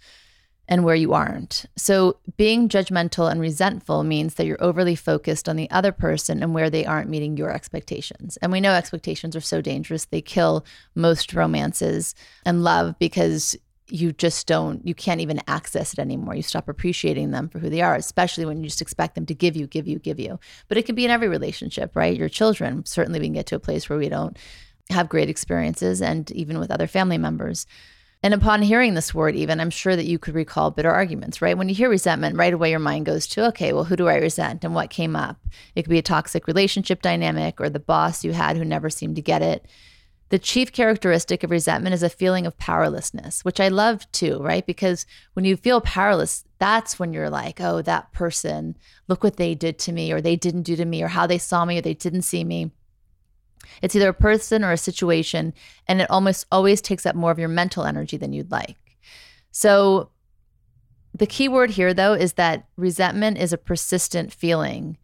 and 0.68 0.84
where 0.84 0.96
you 0.96 1.14
aren't. 1.14 1.66
So, 1.76 2.18
being 2.38 2.70
judgmental 2.70 3.30
and 3.30 3.40
resentful 3.40 4.04
means 4.04 4.36
that 4.36 4.46
you're 4.46 4.64
overly 4.64 4.96
focused 4.96 5.48
on 5.48 5.58
the 5.58 5.70
other 5.70 5.92
person 5.92 6.42
and 6.42 6.54
where 6.54 6.70
they 6.70 6.86
aren't 6.86 7.10
meeting 7.10 7.38
your 7.38 7.52
expectations. 7.52 8.38
And 8.42 8.52
we 8.52 8.62
know 8.62 8.74
expectations 8.74 9.36
are 9.36 9.42
so 9.42 9.62
dangerous, 9.62 10.06
they 10.06 10.22
kill 10.22 10.66
most 10.96 11.34
romances 11.34 12.16
and 12.46 12.64
love 12.64 12.98
because 12.98 13.56
you 13.88 14.12
just 14.12 14.48
don't, 14.48 14.86
you 14.86 14.95
can't 14.95 15.21
even 15.21 15.39
access 15.48 15.93
it 15.93 16.00
anymore. 16.00 16.36
You 16.36 16.41
stop 16.41 16.67
appreciating 16.67 17.32
them 17.32 17.50
for 17.50 17.60
who 17.60 17.69
they 17.69 17.82
are, 17.82 17.95
especially 17.95 18.45
when 18.45 18.58
you 18.58 18.69
just 18.69 18.82
expect 18.82 19.15
them 19.15 19.26
to 19.28 19.36
give 19.36 19.56
you, 19.56 19.67
give 19.67 19.88
you, 19.88 20.00
give 20.00 20.19
you. 20.19 20.39
But 20.67 20.78
it 20.78 20.86
can 20.86 20.95
be 20.95 21.06
in 21.06 21.12
every 21.12 21.28
relationship, 21.28 21.95
right? 21.95 22.17
Your 22.17 22.30
children, 22.30 22.86
certainly 22.86 23.19
we 23.19 23.28
can 23.28 23.34
get 23.34 23.45
to 23.48 23.56
a 23.56 23.60
place 23.60 23.88
where 23.88 24.00
we 24.00 24.10
don't 24.10 24.38
have 24.89 25.10
great 25.10 25.30
experiences 25.30 26.02
and 26.02 26.30
even 26.32 26.60
with 26.60 26.71
other 26.71 26.88
family 26.88 27.17
members. 27.17 27.67
And 28.24 28.34
upon 28.34 28.63
hearing 28.63 28.95
this 28.95 29.13
word, 29.13 29.36
even, 29.36 29.60
I'm 29.60 29.69
sure 29.69 29.95
that 29.95 30.06
you 30.06 30.17
could 30.17 30.34
recall 30.34 30.71
bitter 30.71 30.89
arguments, 30.89 31.43
right? 31.43 31.56
When 31.56 31.69
you 31.69 31.76
hear 31.76 31.89
resentment, 31.89 32.38
right 32.38 32.54
away 32.54 32.71
your 32.71 32.80
mind 32.80 33.06
goes 33.06 33.28
to, 33.28 33.45
okay, 33.50 33.71
well, 33.71 33.84
who 33.84 33.95
do 33.95 34.08
I 34.08 34.15
resent 34.15 34.63
and 34.63 34.74
what 34.74 34.89
came 34.89 35.15
up? 35.15 35.38
It 35.76 35.84
could 35.84 35.91
be 35.91 36.00
a 36.00 36.04
toxic 36.04 36.48
relationship 36.48 37.04
dynamic 37.04 37.62
or 37.62 37.69
the 37.69 37.80
boss 37.80 38.24
you 38.24 38.34
had 38.34 38.58
who 38.58 38.65
never 38.65 38.89
seemed 38.89 39.17
to 39.17 39.21
get 39.21 39.43
it. 39.43 39.67
The 40.30 40.40
chief 40.40 40.72
characteristic 40.72 41.44
of 41.44 41.52
resentment 41.52 41.94
is 41.94 42.02
a 42.02 42.10
feeling 42.10 42.48
of 42.48 42.58
powerlessness, 42.58 43.46
which 43.46 43.60
I 43.60 43.68
love 43.68 44.12
too, 44.12 44.40
right? 44.42 44.66
Because 44.66 45.06
when 45.34 45.46
you 45.46 45.56
feel 45.56 45.82
powerless, 45.82 46.46
that's 46.58 46.98
when 46.98 47.14
you're 47.14 47.30
like, 47.30 47.62
oh, 47.62 47.82
that 47.84 48.12
person, 48.12 48.76
look 49.08 49.24
what 49.24 49.38
they 49.38 49.54
did 49.54 49.78
to 49.80 49.92
me, 49.92 50.12
or 50.12 50.22
they 50.22 50.36
didn't 50.36 50.64
do 50.64 50.76
to 50.76 50.86
me, 50.86 51.04
or 51.04 51.10
how 51.10 51.28
they 51.28 51.38
saw 51.38 51.64
me, 51.64 51.78
or 51.78 51.82
they 51.82 51.94
didn't 51.94 52.24
see 52.24 52.44
me. 52.44 52.72
It's 53.82 53.96
either 53.96 54.10
a 54.10 54.14
person 54.14 54.64
or 54.64 54.72
a 54.72 54.78
situation, 54.78 55.54
and 55.88 56.02
it 56.02 56.10
almost 56.10 56.48
always 56.52 56.82
takes 56.82 57.06
up 57.06 57.16
more 57.16 57.32
of 57.32 57.40
your 57.40 57.50
mental 57.50 57.84
energy 57.84 58.18
than 58.18 58.34
you'd 58.34 58.52
like. 58.52 58.78
So, 59.52 60.10
the 61.14 61.28
key 61.28 61.48
word 61.48 61.72
here, 61.72 61.94
though, 61.94 62.14
is 62.14 62.34
that 62.34 62.68
resentment 62.76 63.38
is 63.38 63.54
a 63.54 63.58
persistent 63.58 64.34
feeling 64.34 64.98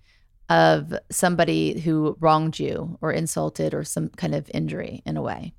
of 0.51 0.93
somebody 1.09 1.79
who 1.79 2.17
wronged 2.19 2.59
you 2.59 2.97
or 2.99 3.13
insulted 3.13 3.73
or 3.73 3.85
some 3.85 4.09
kind 4.09 4.35
of 4.35 4.51
injury 4.53 5.01
in 5.05 5.15
a 5.15 5.21
way. 5.21 5.53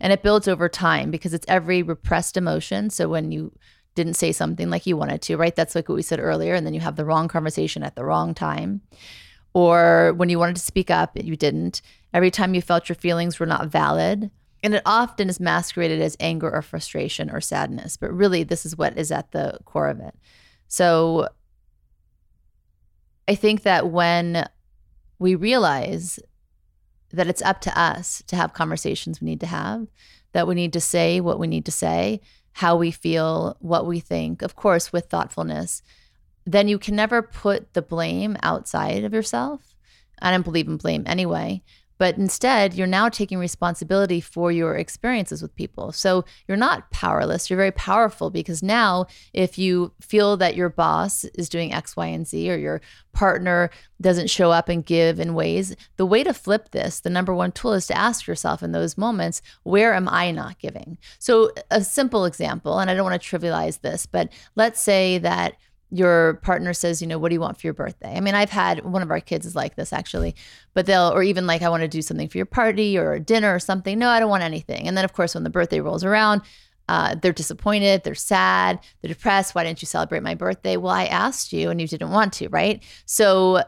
And 0.00 0.10
it 0.10 0.22
builds 0.22 0.48
over 0.48 0.70
time 0.70 1.10
because 1.10 1.34
it's 1.34 1.44
every 1.48 1.82
repressed 1.82 2.38
emotion. 2.38 2.88
So, 2.88 3.10
when 3.10 3.30
you 3.30 3.52
didn't 3.94 4.14
say 4.14 4.32
something 4.32 4.70
like 4.70 4.86
you 4.86 4.96
wanted 4.96 5.20
to, 5.22 5.36
right? 5.36 5.54
That's 5.54 5.74
like 5.74 5.88
what 5.88 5.96
we 5.96 6.02
said 6.02 6.18
earlier. 6.18 6.54
And 6.54 6.64
then 6.64 6.72
you 6.72 6.80
have 6.80 6.96
the 6.96 7.04
wrong 7.04 7.28
conversation 7.28 7.82
at 7.82 7.94
the 7.94 8.04
wrong 8.04 8.32
time. 8.32 8.80
Or 9.52 10.14
when 10.16 10.30
you 10.30 10.38
wanted 10.38 10.56
to 10.56 10.62
speak 10.62 10.90
up, 10.90 11.12
you 11.14 11.36
didn't 11.36 11.82
every 12.14 12.30
time 12.30 12.54
you 12.54 12.62
felt 12.62 12.88
your 12.88 12.96
feelings 12.96 13.38
were 13.38 13.46
not 13.46 13.68
valid. 13.68 14.30
And 14.62 14.74
it 14.74 14.82
often 14.86 15.28
is 15.28 15.40
masqueraded 15.40 16.00
as 16.00 16.16
anger 16.20 16.50
or 16.50 16.62
frustration 16.62 17.30
or 17.30 17.40
sadness, 17.40 17.96
but 17.96 18.12
really, 18.12 18.44
this 18.44 18.64
is 18.64 18.76
what 18.76 18.96
is 18.96 19.12
at 19.12 19.30
the 19.32 19.58
core 19.66 19.88
of 19.88 20.00
it. 20.00 20.14
So 20.68 21.28
I 23.28 23.34
think 23.34 23.62
that 23.62 23.90
when 23.90 24.48
we 25.18 25.34
realize 25.34 26.18
that 27.12 27.28
it's 27.28 27.42
up 27.42 27.60
to 27.62 27.80
us 27.80 28.22
to 28.26 28.36
have 28.36 28.54
conversations 28.54 29.20
we 29.20 29.26
need 29.26 29.40
to 29.40 29.46
have, 29.46 29.86
that 30.32 30.48
we 30.48 30.54
need 30.54 30.72
to 30.72 30.80
say 30.80 31.20
what 31.20 31.38
we 31.38 31.46
need 31.46 31.66
to 31.66 31.72
say, 31.72 32.20
how 32.52 32.76
we 32.76 32.90
feel, 32.90 33.56
what 33.60 33.86
we 33.86 34.00
think, 34.00 34.42
of 34.42 34.56
course, 34.56 34.92
with 34.92 35.10
thoughtfulness, 35.10 35.82
then 36.44 36.68
you 36.68 36.78
can 36.78 36.96
never 36.96 37.20
put 37.20 37.74
the 37.74 37.82
blame 37.82 38.36
outside 38.42 39.04
of 39.04 39.12
yourself. 39.12 39.74
I 40.20 40.30
don't 40.30 40.42
believe 40.42 40.66
in 40.66 40.78
blame 40.78 41.04
anyway, 41.06 41.62
but 41.98 42.16
instead 42.16 42.74
you're 42.74 42.86
now 42.86 43.08
taking 43.08 43.38
responsibility 43.38 44.20
for 44.20 44.50
your 44.50 44.76
experiences 44.76 45.42
with 45.42 45.54
people. 45.54 45.92
So 45.92 46.24
you're 46.46 46.56
not 46.56 46.90
powerless 46.90 47.50
you're 47.50 47.56
very 47.56 47.72
powerful 47.72 48.30
because 48.30 48.62
now 48.62 49.06
if 49.32 49.58
you 49.58 49.92
feel 50.00 50.36
that 50.38 50.56
your 50.56 50.68
boss 50.68 51.24
is 51.24 51.48
doing 51.48 51.72
x 51.72 51.96
y 51.96 52.06
and 52.06 52.26
z 52.26 52.50
or 52.50 52.56
your 52.56 52.80
partner 53.12 53.70
doesn't 54.00 54.30
show 54.30 54.52
up 54.52 54.68
and 54.68 54.86
give 54.86 55.18
in 55.18 55.34
ways 55.34 55.74
the 55.96 56.06
way 56.06 56.22
to 56.22 56.32
flip 56.32 56.70
this 56.70 57.00
the 57.00 57.10
number 57.10 57.34
one 57.34 57.50
tool 57.50 57.72
is 57.72 57.86
to 57.86 57.96
ask 57.96 58.26
yourself 58.26 58.62
in 58.62 58.72
those 58.72 58.96
moments 58.96 59.42
where 59.64 59.92
am 59.94 60.08
i 60.08 60.30
not 60.30 60.58
giving? 60.58 60.98
So 61.18 61.50
a 61.70 61.82
simple 61.82 62.24
example 62.24 62.78
and 62.78 62.90
i 62.90 62.94
don't 62.94 63.04
want 63.04 63.20
to 63.20 63.38
trivialize 63.38 63.80
this 63.80 64.06
but 64.06 64.30
let's 64.54 64.80
say 64.80 65.18
that 65.18 65.54
your 65.90 66.34
partner 66.42 66.74
says, 66.74 67.00
you 67.00 67.06
know, 67.06 67.18
what 67.18 67.30
do 67.30 67.34
you 67.34 67.40
want 67.40 67.58
for 67.58 67.66
your 67.66 67.74
birthday? 67.74 68.14
I 68.14 68.20
mean, 68.20 68.34
I've 68.34 68.50
had 68.50 68.84
one 68.84 69.02
of 69.02 69.10
our 69.10 69.20
kids 69.20 69.46
is 69.46 69.56
like 69.56 69.76
this 69.76 69.92
actually, 69.92 70.34
but 70.74 70.86
they'll, 70.86 71.10
or 71.14 71.22
even 71.22 71.46
like, 71.46 71.62
I 71.62 71.68
want 71.68 71.82
to 71.82 71.88
do 71.88 72.02
something 72.02 72.28
for 72.28 72.36
your 72.36 72.46
party 72.46 72.98
or 72.98 73.18
dinner 73.18 73.54
or 73.54 73.58
something. 73.58 73.98
No, 73.98 74.10
I 74.10 74.20
don't 74.20 74.30
want 74.30 74.42
anything. 74.42 74.86
And 74.86 74.96
then, 74.96 75.04
of 75.04 75.12
course, 75.12 75.34
when 75.34 75.44
the 75.44 75.50
birthday 75.50 75.80
rolls 75.80 76.04
around, 76.04 76.42
uh, 76.88 77.14
they're 77.20 77.32
disappointed, 77.32 78.02
they're 78.04 78.14
sad, 78.14 78.80
they're 79.00 79.08
depressed. 79.08 79.54
Why 79.54 79.64
didn't 79.64 79.82
you 79.82 79.86
celebrate 79.86 80.22
my 80.22 80.34
birthday? 80.34 80.76
Well, 80.76 80.92
I 80.92 81.04
asked 81.06 81.52
you 81.52 81.70
and 81.70 81.80
you 81.80 81.86
didn't 81.86 82.10
want 82.10 82.32
to, 82.34 82.48
right? 82.48 82.82
So 83.04 83.62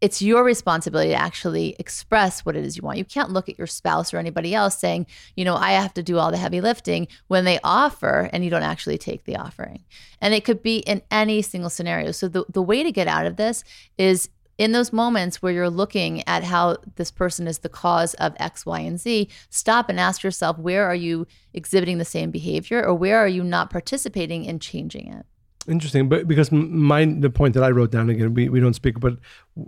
it's 0.00 0.22
your 0.22 0.44
responsibility 0.44 1.10
to 1.10 1.16
actually 1.16 1.74
express 1.78 2.44
what 2.44 2.56
it 2.56 2.64
is 2.64 2.76
you 2.76 2.82
want. 2.82 2.98
You 2.98 3.04
can't 3.04 3.30
look 3.30 3.48
at 3.48 3.58
your 3.58 3.66
spouse 3.66 4.14
or 4.14 4.18
anybody 4.18 4.54
else 4.54 4.78
saying, 4.78 5.06
you 5.36 5.44
know, 5.44 5.56
I 5.56 5.72
have 5.72 5.94
to 5.94 6.02
do 6.02 6.18
all 6.18 6.30
the 6.30 6.36
heavy 6.36 6.60
lifting 6.60 7.08
when 7.26 7.44
they 7.44 7.58
offer 7.64 8.30
and 8.32 8.44
you 8.44 8.50
don't 8.50 8.62
actually 8.62 8.98
take 8.98 9.24
the 9.24 9.36
offering. 9.36 9.84
And 10.20 10.34
it 10.34 10.44
could 10.44 10.62
be 10.62 10.78
in 10.78 11.02
any 11.10 11.42
single 11.42 11.70
scenario. 11.70 12.12
So 12.12 12.28
the, 12.28 12.44
the 12.48 12.62
way 12.62 12.82
to 12.82 12.92
get 12.92 13.08
out 13.08 13.26
of 13.26 13.36
this 13.36 13.64
is 13.96 14.28
in 14.56 14.72
those 14.72 14.92
moments 14.92 15.40
where 15.40 15.52
you're 15.52 15.70
looking 15.70 16.26
at 16.28 16.44
how 16.44 16.76
this 16.96 17.10
person 17.10 17.46
is 17.46 17.58
the 17.58 17.68
cause 17.68 18.14
of 18.14 18.34
X, 18.38 18.66
Y, 18.66 18.80
and 18.80 18.98
Z, 18.98 19.28
stop 19.50 19.88
and 19.88 19.98
ask 20.00 20.22
yourself, 20.22 20.58
where 20.58 20.84
are 20.84 20.94
you 20.94 21.26
exhibiting 21.54 21.98
the 21.98 22.04
same 22.04 22.30
behavior 22.30 22.84
or 22.84 22.94
where 22.94 23.18
are 23.18 23.28
you 23.28 23.44
not 23.44 23.70
participating 23.70 24.44
in 24.44 24.58
changing 24.58 25.12
it? 25.12 25.26
Interesting, 25.68 26.08
but 26.08 26.26
because 26.26 26.50
my 26.50 27.04
the 27.04 27.30
point 27.30 27.54
that 27.54 27.62
I 27.62 27.70
wrote 27.70 27.90
down 27.90 28.08
again, 28.08 28.32
we, 28.34 28.48
we 28.48 28.60
don't 28.60 28.74
speak, 28.74 28.98
but 29.00 29.14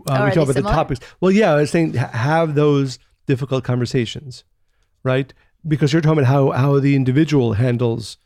uh, 0.06 0.24
we 0.24 0.34
talk 0.34 0.48
about 0.48 0.54
the 0.54 0.62
topics. 0.62 1.00
Well, 1.20 1.30
yeah, 1.30 1.52
I 1.52 1.56
was 1.56 1.70
saying 1.70 1.94
have 1.94 2.54
those 2.54 2.98
difficult 3.26 3.64
conversations, 3.64 4.44
right? 5.02 5.32
Because 5.68 5.92
you're 5.92 6.00
talking 6.00 6.20
about 6.20 6.30
how 6.30 6.50
how 6.52 6.80
the 6.80 6.96
individual 6.96 7.52
handles 7.52 8.16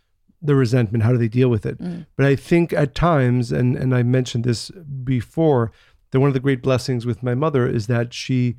the 0.41 0.55
resentment, 0.55 1.03
how 1.03 1.11
do 1.11 1.19
they 1.19 1.29
deal 1.29 1.49
with 1.49 1.65
it? 1.67 1.79
Mm. 1.81 2.07
But 2.17 2.27
I 2.27 2.37
think 2.37 2.73
at 2.73 2.95
times, 2.95 3.51
and 3.51 3.77
and 3.77 3.95
I 3.95 4.03
mentioned 4.03 4.45
this 4.45 4.71
before, 4.71 5.73
that 6.11 6.21
one 6.21 6.29
of 6.29 6.35
the 6.35 6.41
great 6.41 6.63
blessings 6.63 7.05
with 7.07 7.23
my 7.23 7.35
mother 7.35 7.67
is 7.67 7.87
that 7.89 8.15
she 8.15 8.57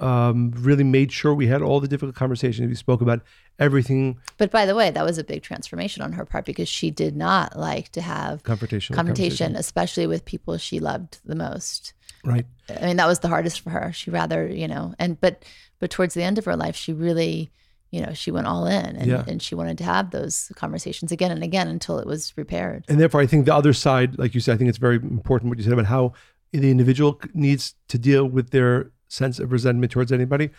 um, 0.00 0.52
really 0.56 0.84
made 0.84 1.12
sure 1.12 1.34
we 1.34 1.46
had 1.46 1.62
all 1.62 1.80
the 1.80 1.88
difficult 1.88 2.16
conversations. 2.16 2.68
We 2.68 2.74
spoke 2.74 3.00
about 3.00 3.20
everything. 3.58 4.18
But 4.38 4.50
by 4.50 4.66
the 4.66 4.74
way, 4.74 4.90
that 4.90 5.04
was 5.04 5.18
a 5.18 5.24
big 5.24 5.42
transformation 5.42 6.02
on 6.02 6.12
her 6.12 6.24
part 6.24 6.44
because 6.44 6.68
she 6.68 6.90
did 6.90 7.16
not 7.16 7.56
like 7.56 7.90
to 7.90 8.00
have 8.00 8.42
confrontation, 8.42 8.94
confrontation, 8.94 9.56
especially 9.56 10.06
with 10.06 10.24
people 10.24 10.56
she 10.56 10.80
loved 10.80 11.18
the 11.24 11.34
most. 11.34 11.92
Right. 12.24 12.46
I 12.68 12.86
mean, 12.86 12.96
that 12.96 13.06
was 13.06 13.20
the 13.20 13.28
hardest 13.28 13.60
for 13.60 13.70
her. 13.70 13.92
She 13.92 14.10
rather, 14.10 14.46
you 14.46 14.68
know, 14.68 14.94
and 14.98 15.20
but 15.20 15.44
but 15.78 15.90
towards 15.90 16.14
the 16.14 16.22
end 16.22 16.38
of 16.38 16.44
her 16.44 16.56
life, 16.56 16.76
she 16.76 16.92
really, 16.92 17.50
you 17.90 18.00
know, 18.04 18.12
she 18.12 18.30
went 18.30 18.46
all 18.46 18.66
in 18.66 18.96
and, 18.96 19.06
yeah. 19.06 19.24
and 19.26 19.42
she 19.42 19.54
wanted 19.54 19.78
to 19.78 19.84
have 19.84 20.10
those 20.10 20.52
conversations 20.54 21.12
again 21.12 21.30
and 21.30 21.42
again 21.42 21.68
until 21.68 21.98
it 21.98 22.06
was 22.06 22.36
repaired. 22.36 22.84
And 22.88 23.00
therefore, 23.00 23.20
I 23.20 23.26
think 23.26 23.46
the 23.46 23.54
other 23.54 23.72
side, 23.72 24.18
like 24.18 24.34
you 24.34 24.40
said, 24.40 24.54
I 24.54 24.58
think 24.58 24.68
it's 24.68 24.78
very 24.78 24.96
important 24.96 25.48
what 25.48 25.58
you 25.58 25.64
said 25.64 25.72
about 25.72 25.86
how 25.86 26.12
the 26.52 26.70
individual 26.70 27.20
needs 27.32 27.74
to 27.88 27.98
deal 27.98 28.26
with 28.26 28.50
their 28.50 28.90
sense 29.10 29.38
of 29.38 29.52
resentment 29.52 29.92
towards 29.92 30.12
anybody. 30.12 30.50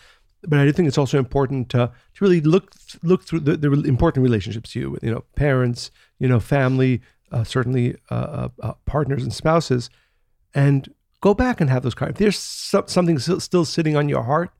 But 0.44 0.58
I 0.58 0.64
do 0.64 0.72
think 0.72 0.88
it's 0.88 0.98
also 0.98 1.18
important 1.18 1.68
to, 1.70 1.90
to 2.14 2.24
really 2.24 2.40
look 2.40 2.72
look 3.02 3.22
through 3.24 3.40
the, 3.40 3.56
the 3.56 3.70
important 3.82 4.22
relationships 4.22 4.74
you 4.74 4.90
with 4.90 5.04
you 5.04 5.10
know 5.10 5.24
parents, 5.36 5.90
you 6.18 6.28
know 6.28 6.40
family, 6.40 7.00
uh, 7.30 7.44
certainly 7.44 7.96
uh, 8.10 8.14
uh, 8.14 8.48
uh 8.62 8.72
partners 8.84 9.22
and 9.22 9.32
spouses, 9.32 9.88
and 10.54 10.92
go 11.20 11.32
back 11.32 11.60
and 11.60 11.70
have 11.70 11.82
those 11.82 11.94
If 12.00 12.16
there's 12.16 12.38
something 12.38 13.18
still 13.18 13.64
sitting 13.64 13.96
on 13.96 14.08
your 14.08 14.24
heart, 14.24 14.50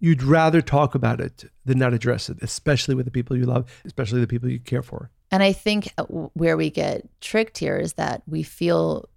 you'd 0.00 0.22
rather 0.22 0.62
talk 0.62 0.94
about 0.94 1.20
it 1.20 1.44
than 1.64 1.78
not 1.78 1.92
address 1.92 2.28
it, 2.28 2.38
especially 2.42 2.94
with 2.94 3.04
the 3.04 3.10
people 3.10 3.36
you 3.36 3.44
love, 3.44 3.70
especially 3.84 4.20
the 4.20 4.26
people 4.26 4.48
you 4.48 4.58
care 4.58 4.82
for. 4.82 5.10
And 5.30 5.42
I 5.42 5.52
think 5.52 5.92
uh, 5.98 6.04
where 6.04 6.56
we 6.56 6.70
get 6.70 7.06
tricked 7.20 7.58
here 7.58 7.76
is 7.76 7.92
that 7.92 8.22
we 8.26 8.42
feel 8.42 9.08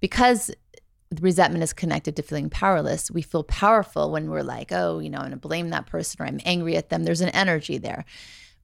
because 0.00 0.50
resentment 1.20 1.64
is 1.64 1.72
connected 1.72 2.16
to 2.16 2.22
feeling 2.22 2.50
powerless. 2.50 3.10
We 3.10 3.22
feel 3.22 3.44
powerful 3.44 4.10
when 4.10 4.30
we're 4.30 4.42
like, 4.42 4.72
oh, 4.72 4.98
you 4.98 5.10
know, 5.10 5.18
I'm 5.18 5.24
going 5.24 5.32
to 5.32 5.38
blame 5.38 5.70
that 5.70 5.86
person 5.86 6.22
or 6.22 6.26
I'm 6.26 6.40
angry 6.44 6.76
at 6.76 6.90
them. 6.90 7.04
There's 7.04 7.20
an 7.20 7.30
energy 7.30 7.78
there. 7.78 8.04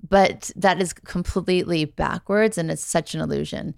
But 0.07 0.51
that 0.57 0.83
is 0.83 0.93
completely 0.93 1.87
backwards 1.87 2.59
and 2.59 2.71
it's 2.71 2.85
such 2.85 3.15
an 3.15 3.21
illusion. 3.21 3.75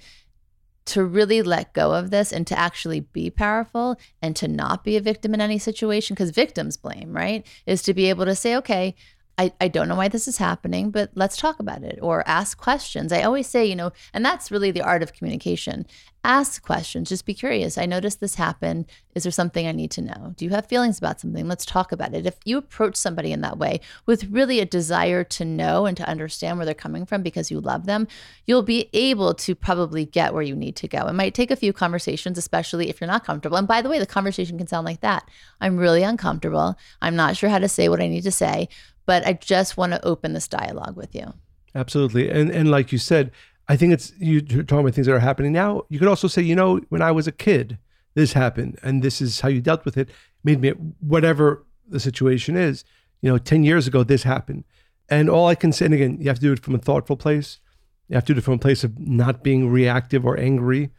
To 0.87 1.05
really 1.05 1.43
let 1.43 1.73
go 1.73 1.93
of 1.93 2.11
this 2.11 2.33
and 2.33 2.47
to 2.47 2.57
actually 2.57 3.01
be 3.01 3.29
powerful 3.29 3.97
and 4.23 4.37
to 4.37 4.47
not 4.47 4.85
be 4.85 4.97
a 4.97 5.01
victim 5.01 5.35
in 5.35 5.41
any 5.41 5.59
situation, 5.59 6.15
because 6.15 6.31
victims 6.31 6.77
blame, 6.77 7.13
right? 7.13 7.45
Is 7.67 7.83
to 7.83 7.95
be 7.95 8.09
able 8.09 8.25
to 8.25 8.37
say, 8.37 8.55
okay, 8.57 8.95
I, 9.39 9.53
I 9.61 9.69
don't 9.69 9.89
know 9.89 9.97
why 9.97 10.09
this 10.09 10.27
is 10.27 10.39
happening, 10.39 10.91
but 10.91 11.11
let's 11.15 11.37
talk 11.37 11.61
about 11.61 11.83
it 11.83 11.99
or 12.01 12.27
ask 12.27 12.57
questions. 12.57 13.13
I 13.13 13.23
always 13.23 13.47
say, 13.47 13.67
you 13.67 13.77
know, 13.77 13.93
and 14.15 14.25
that's 14.25 14.51
really 14.51 14.71
the 14.71 14.81
art 14.81 15.03
of 15.03 15.13
communication. 15.13 15.87
Ask 16.25 16.63
questions, 16.63 17.11
just 17.11 17.27
be 17.27 17.35
curious. 17.35 17.77
I 17.77 17.87
noticed 17.87 18.19
this 18.19 18.35
happen. 18.35 18.87
Is 19.15 19.23
there 19.23 19.33
something 19.33 19.67
I 19.67 19.73
need 19.73 19.91
to 19.93 20.01
know? 20.01 20.33
Do 20.37 20.45
you 20.45 20.51
have 20.53 20.67
feelings 20.67 20.99
about 20.99 21.21
something? 21.21 21.47
Let's 21.47 21.67
talk 21.67 21.93
about 21.93 22.15
it. 22.15 22.27
If 22.27 22.39
you 22.45 22.57
approach 22.57 22.97
somebody 22.97 23.31
in 23.31 23.43
that 23.43 23.59
way 23.59 23.81
with 24.07 24.25
really 24.25 24.59
a 24.59 24.65
desire 24.65 25.23
to 25.23 25.45
know 25.45 25.87
and 25.87 25.97
to 25.99 26.09
understand 26.09 26.57
where 26.57 26.65
they're 26.65 26.75
coming 26.75 27.07
from 27.07 27.23
because 27.23 27.51
you 27.51 27.61
love 27.61 27.87
them, 27.87 28.09
you'll 28.47 28.63
be 28.63 28.89
able 28.93 29.35
to 29.35 29.55
probably 29.55 30.07
get 30.07 30.35
where 30.35 30.43
you 30.43 30.57
need 30.57 30.77
to 30.77 30.89
go. 30.89 31.07
It 31.07 31.13
might 31.13 31.35
take 31.35 31.51
a 31.51 31.57
few 31.57 31.73
conversations, 31.73 32.39
especially 32.39 32.89
if 32.89 33.01
you're 33.01 33.07
not 33.07 33.25
comfortable. 33.25 33.59
And 33.59 33.69
by 33.69 33.83
the 33.83 33.89
way, 33.89 33.99
the 33.99 34.07
conversation 34.07 34.59
can 34.59 34.67
sound 34.67 34.87
like 34.87 35.03
that 35.03 35.29
I'm 35.61 35.77
really 35.77 36.03
uncomfortable. 36.03 36.77
I'm 37.03 37.15
not 37.15 37.37
sure 37.37 37.51
how 37.51 37.59
to 37.59 37.69
say 37.69 37.89
what 37.89 38.01
I 38.01 38.09
need 38.09 38.25
to 38.25 38.33
say 38.33 38.69
but 39.07 39.27
I 39.27 39.35
just 39.35 39.77
want 39.77 39.93
to 39.93 40.05
open 40.05 40.33
this 40.33 40.49
dialogue 40.49 40.97
with 40.97 41.15
you. 41.15 41.33
Absolutely. 41.75 42.29
And 42.31 42.51
and 42.51 42.71
like 42.71 42.93
you 42.93 42.99
said, 42.99 43.31
I 43.69 43.77
think 43.77 43.93
it's 43.93 44.13
you're 44.19 44.41
talking 44.41 44.81
about 44.81 44.95
things 44.95 45.07
that 45.07 45.15
are 45.15 45.21
happening 45.21 45.53
now. 45.53 45.83
You 45.89 45.99
could 45.99 46.09
also 46.09 46.29
say, 46.29 46.43
you 46.43 46.55
know, 46.55 46.81
when 46.89 47.03
I 47.03 47.13
was 47.13 47.27
a 47.27 47.33
kid, 47.33 47.79
this 48.15 48.33
happened 48.33 48.79
and 48.83 49.03
this 49.03 49.21
is 49.21 49.41
how 49.41 49.49
you 49.49 49.61
dealt 49.61 49.85
with 49.85 49.97
it. 49.97 50.11
Made 50.45 50.61
me 50.61 50.71
whatever 51.01 51.65
the 51.89 52.01
situation 52.01 52.57
is. 52.57 52.85
You 53.23 53.31
know, 53.31 53.39
10 53.39 53.65
years 53.65 53.87
ago 53.87 54.03
this 54.03 54.25
happened. 54.25 54.65
And 55.09 55.31
all 55.31 55.47
I 55.47 55.55
can 55.55 55.73
say, 55.73 55.85
and 55.85 55.95
again, 55.95 56.19
you 56.21 56.29
have 56.29 56.39
to 56.39 56.47
do 56.47 56.53
it 56.53 56.59
from 56.59 56.75
a 56.75 56.79
thoughtful 56.79 57.17
place. 57.17 57.61
You 58.09 58.15
have 58.15 58.25
to 58.25 58.35
do 58.35 58.39
it 58.39 58.43
from 58.43 58.55
a 58.55 58.59
place 58.59 58.85
of 58.85 58.99
not 58.99 59.43
being 59.43 59.71
reactive 59.71 60.25
or 60.25 60.39
angry, 60.39 60.91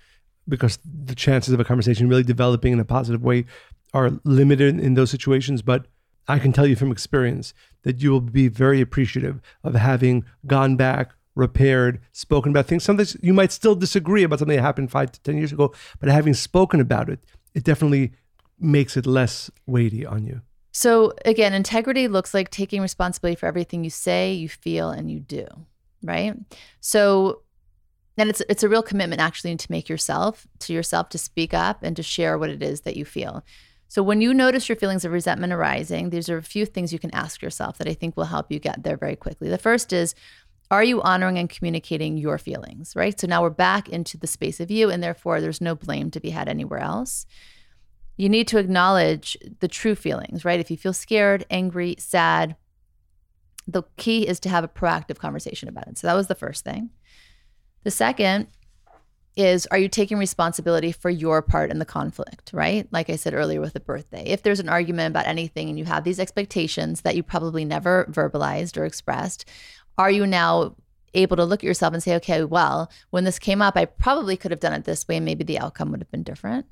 because 0.47 0.79
the 0.85 1.15
chances 1.15 1.53
of 1.53 1.59
a 1.59 1.65
conversation 1.65 2.07
really 2.07 2.23
developing 2.23 2.71
in 2.71 2.79
a 2.79 2.85
positive 2.85 3.21
way 3.21 3.45
are 3.93 4.11
limited 4.23 4.79
in 4.79 4.93
those 4.93 5.11
situations. 5.11 5.61
But 5.61 5.87
I 6.27 6.39
can 6.39 6.51
tell 6.51 6.67
you 6.67 6.75
from 6.75 6.91
experience 6.91 7.53
that 7.83 8.01
you 8.01 8.11
will 8.11 8.21
be 8.21 8.47
very 8.47 8.81
appreciative 8.81 9.39
of 9.63 9.75
having 9.75 10.25
gone 10.45 10.75
back, 10.75 11.13
repaired, 11.35 12.01
spoken 12.11 12.51
about 12.51 12.65
things. 12.65 12.83
Sometimes 12.83 13.15
you 13.21 13.33
might 13.33 13.51
still 13.51 13.75
disagree 13.75 14.23
about 14.23 14.39
something 14.39 14.57
that 14.57 14.61
happened 14.61 14.91
five 14.91 15.11
to 15.11 15.21
10 15.21 15.37
years 15.37 15.51
ago, 15.51 15.73
but 15.99 16.09
having 16.09 16.33
spoken 16.33 16.81
about 16.81 17.09
it, 17.09 17.19
it 17.53 17.63
definitely 17.63 18.13
makes 18.59 18.97
it 18.97 19.05
less 19.05 19.49
weighty 19.65 20.05
on 20.05 20.25
you. 20.25 20.41
So, 20.71 21.13
again, 21.25 21.53
integrity 21.53 22.07
looks 22.07 22.33
like 22.33 22.51
taking 22.51 22.81
responsibility 22.81 23.39
for 23.39 23.47
everything 23.47 23.83
you 23.83 23.89
say, 23.89 24.33
you 24.33 24.47
feel, 24.47 24.91
and 24.91 25.09
you 25.09 25.19
do, 25.19 25.47
right? 26.03 26.35
So, 26.81 27.41
and 28.15 28.29
it's 28.29 28.41
it's 28.47 28.63
a 28.63 28.69
real 28.69 28.83
commitment 28.83 29.21
actually 29.21 29.55
to 29.55 29.71
make 29.71 29.89
yourself 29.89 30.45
to 30.59 30.73
yourself 30.73 31.09
to 31.09 31.17
speak 31.17 31.53
up 31.53 31.81
and 31.81 31.95
to 31.95 32.03
share 32.03 32.37
what 32.37 32.49
it 32.49 32.61
is 32.61 32.81
that 32.81 32.95
you 32.95 33.05
feel. 33.05 33.43
So 33.89 34.03
when 34.03 34.21
you 34.21 34.33
notice 34.33 34.67
your 34.67 34.75
feelings 34.75 35.05
of 35.05 35.11
resentment 35.11 35.53
arising, 35.53 36.09
these 36.09 36.29
are 36.29 36.37
a 36.37 36.43
few 36.43 36.65
things 36.65 36.91
you 36.91 36.99
can 36.99 37.13
ask 37.13 37.41
yourself 37.41 37.77
that 37.77 37.87
I 37.87 37.93
think 37.93 38.17
will 38.17 38.25
help 38.25 38.51
you 38.51 38.59
get 38.59 38.83
there 38.83 38.97
very 38.97 39.15
quickly. 39.15 39.49
The 39.49 39.57
first 39.57 39.93
is, 39.93 40.13
are 40.69 40.83
you 40.83 41.01
honoring 41.01 41.37
and 41.37 41.49
communicating 41.49 42.17
your 42.17 42.37
feelings, 42.37 42.93
right? 42.95 43.17
So 43.17 43.25
now 43.27 43.41
we're 43.41 43.49
back 43.49 43.87
into 43.87 44.17
the 44.17 44.27
space 44.27 44.59
of 44.59 44.69
you, 44.69 44.89
and 44.89 45.01
therefore 45.01 45.39
there's 45.39 45.61
no 45.61 45.75
blame 45.75 46.11
to 46.11 46.19
be 46.19 46.31
had 46.31 46.49
anywhere 46.49 46.79
else. 46.79 47.25
You 48.17 48.27
need 48.27 48.47
to 48.49 48.57
acknowledge 48.57 49.37
the 49.59 49.69
true 49.69 49.95
feelings, 49.95 50.43
right? 50.43 50.59
If 50.59 50.69
you 50.69 50.75
feel 50.75 50.91
scared, 50.91 51.45
angry, 51.49 51.95
sad, 51.99 52.57
the 53.65 53.83
key 53.95 54.27
is 54.27 54.39
to 54.41 54.49
have 54.49 54.63
a 54.63 54.67
proactive 54.67 55.19
conversation 55.19 55.69
about 55.69 55.87
it. 55.87 55.97
So 55.97 56.07
that 56.07 56.15
was 56.15 56.27
the 56.27 56.35
first 56.35 56.65
thing. 56.65 56.89
The 57.83 57.91
second 57.91 58.47
is 59.37 59.67
are 59.67 59.77
you 59.77 59.87
taking 59.87 60.17
responsibility 60.17 60.91
for 60.91 61.09
your 61.09 61.41
part 61.41 61.69
in 61.69 61.79
the 61.79 61.85
conflict, 61.85 62.49
right? 62.53 62.87
Like 62.91 63.09
I 63.09 63.15
said 63.15 63.33
earlier 63.33 63.61
with 63.61 63.73
the 63.73 63.79
birthday. 63.79 64.23
If 64.25 64.41
there's 64.41 64.59
an 64.59 64.67
argument 64.67 65.11
about 65.11 65.27
anything 65.27 65.69
and 65.69 65.77
you 65.77 65.85
have 65.85 66.03
these 66.03 66.19
expectations 66.19 67.01
that 67.01 67.15
you 67.15 67.23
probably 67.23 67.63
never 67.63 68.05
verbalized 68.05 68.77
or 68.77 68.85
expressed, 68.85 69.45
are 69.97 70.11
you 70.11 70.25
now 70.25 70.75
able 71.13 71.37
to 71.37 71.45
look 71.45 71.61
at 71.61 71.67
yourself 71.67 71.93
and 71.93 72.03
say, 72.03 72.15
okay, 72.15 72.43
well, 72.43 72.91
when 73.11 73.23
this 73.23 73.39
came 73.39 73.61
up, 73.61 73.77
I 73.77 73.85
probably 73.85 74.37
could 74.37 74.51
have 74.51 74.59
done 74.59 74.73
it 74.73 74.85
this 74.85 75.07
way. 75.07 75.19
Maybe 75.19 75.43
the 75.43 75.59
outcome 75.59 75.91
would 75.91 76.01
have 76.01 76.11
been 76.11 76.23
different. 76.23 76.65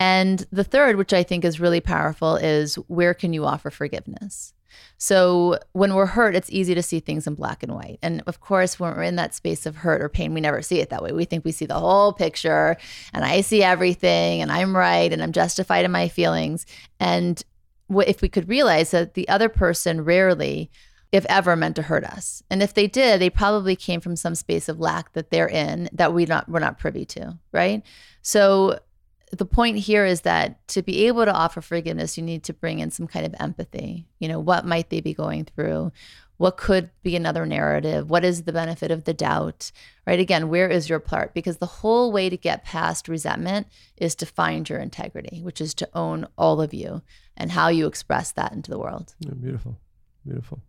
And 0.00 0.46
the 0.52 0.64
third, 0.64 0.96
which 0.96 1.12
I 1.12 1.22
think 1.22 1.44
is 1.44 1.60
really 1.60 1.80
powerful, 1.80 2.36
is 2.36 2.76
where 2.86 3.14
can 3.14 3.32
you 3.32 3.44
offer 3.44 3.70
forgiveness? 3.70 4.54
So 4.96 5.58
when 5.72 5.94
we're 5.94 6.06
hurt, 6.06 6.34
it's 6.34 6.50
easy 6.50 6.74
to 6.74 6.82
see 6.82 7.00
things 7.00 7.26
in 7.26 7.34
black 7.34 7.62
and 7.62 7.74
white. 7.74 7.98
And 8.02 8.22
of 8.26 8.40
course, 8.40 8.78
when 8.78 8.94
we're 8.94 9.02
in 9.02 9.16
that 9.16 9.34
space 9.34 9.66
of 9.66 9.76
hurt 9.76 10.02
or 10.02 10.08
pain, 10.08 10.34
we 10.34 10.40
never 10.40 10.62
see 10.62 10.80
it 10.80 10.90
that 10.90 11.02
way. 11.02 11.12
We 11.12 11.24
think 11.24 11.44
we 11.44 11.52
see 11.52 11.66
the 11.66 11.78
whole 11.78 12.12
picture 12.12 12.76
and 13.12 13.24
I 13.24 13.40
see 13.40 13.62
everything 13.62 14.42
and 14.42 14.50
I'm 14.50 14.76
right 14.76 15.12
and 15.12 15.22
I'm 15.22 15.32
justified 15.32 15.84
in 15.84 15.90
my 15.90 16.08
feelings. 16.08 16.66
And 17.00 17.42
if 17.90 18.20
we 18.20 18.28
could 18.28 18.48
realize 18.48 18.90
that 18.90 19.14
the 19.14 19.28
other 19.28 19.48
person 19.48 20.04
rarely 20.04 20.70
if 21.10 21.24
ever 21.26 21.56
meant 21.56 21.76
to 21.76 21.82
hurt 21.82 22.04
us. 22.04 22.42
And 22.50 22.62
if 22.62 22.74
they 22.74 22.86
did, 22.86 23.20
they 23.20 23.30
probably 23.30 23.74
came 23.76 24.00
from 24.00 24.16
some 24.16 24.34
space 24.34 24.68
of 24.68 24.78
lack 24.78 25.12
that 25.14 25.30
they're 25.30 25.48
in 25.48 25.88
that 25.92 26.12
we 26.12 26.26
not 26.26 26.48
we're 26.48 26.58
not 26.58 26.78
privy 26.78 27.06
to, 27.06 27.38
right? 27.52 27.82
So 28.20 28.78
the 29.30 29.46
point 29.46 29.78
here 29.78 30.04
is 30.04 30.22
that 30.22 30.66
to 30.68 30.82
be 30.82 31.06
able 31.06 31.24
to 31.24 31.32
offer 31.32 31.60
forgiveness, 31.60 32.16
you 32.16 32.24
need 32.24 32.44
to 32.44 32.52
bring 32.52 32.78
in 32.78 32.90
some 32.90 33.06
kind 33.06 33.26
of 33.26 33.34
empathy. 33.38 34.06
You 34.18 34.28
know, 34.28 34.40
what 34.40 34.64
might 34.64 34.90
they 34.90 35.00
be 35.00 35.14
going 35.14 35.44
through? 35.44 35.92
What 36.38 36.56
could 36.56 36.90
be 37.02 37.16
another 37.16 37.44
narrative? 37.46 38.08
What 38.08 38.24
is 38.24 38.44
the 38.44 38.52
benefit 38.52 38.90
of 38.90 39.04
the 39.04 39.12
doubt? 39.12 39.72
Right? 40.06 40.20
Again, 40.20 40.48
where 40.48 40.68
is 40.68 40.88
your 40.88 41.00
part? 41.00 41.34
Because 41.34 41.58
the 41.58 41.66
whole 41.66 42.12
way 42.12 42.30
to 42.30 42.36
get 42.36 42.64
past 42.64 43.08
resentment 43.08 43.66
is 43.96 44.14
to 44.16 44.26
find 44.26 44.68
your 44.68 44.78
integrity, 44.78 45.40
which 45.42 45.60
is 45.60 45.74
to 45.74 45.88
own 45.94 46.26
all 46.38 46.60
of 46.60 46.72
you 46.72 47.02
and 47.36 47.50
how 47.52 47.68
you 47.68 47.86
express 47.86 48.32
that 48.32 48.52
into 48.52 48.70
the 48.70 48.78
world. 48.78 49.14
Yeah, 49.18 49.32
beautiful. 49.34 49.78
Beautiful. 50.24 50.62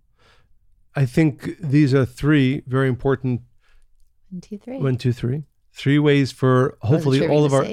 I 0.95 1.05
think 1.05 1.57
these 1.59 1.93
are 1.93 2.05
three 2.05 2.63
very 2.65 2.89
important 2.89 3.41
one, 4.31 4.41
two, 4.41 4.57
three. 4.57 4.77
One, 4.77 4.97
two, 4.97 5.13
three. 5.13 5.43
Three 5.73 5.99
ways 5.99 6.31
for 6.31 6.77
hopefully 6.81 7.27
all 7.27 7.45
of 7.45 7.53
our 7.53 7.65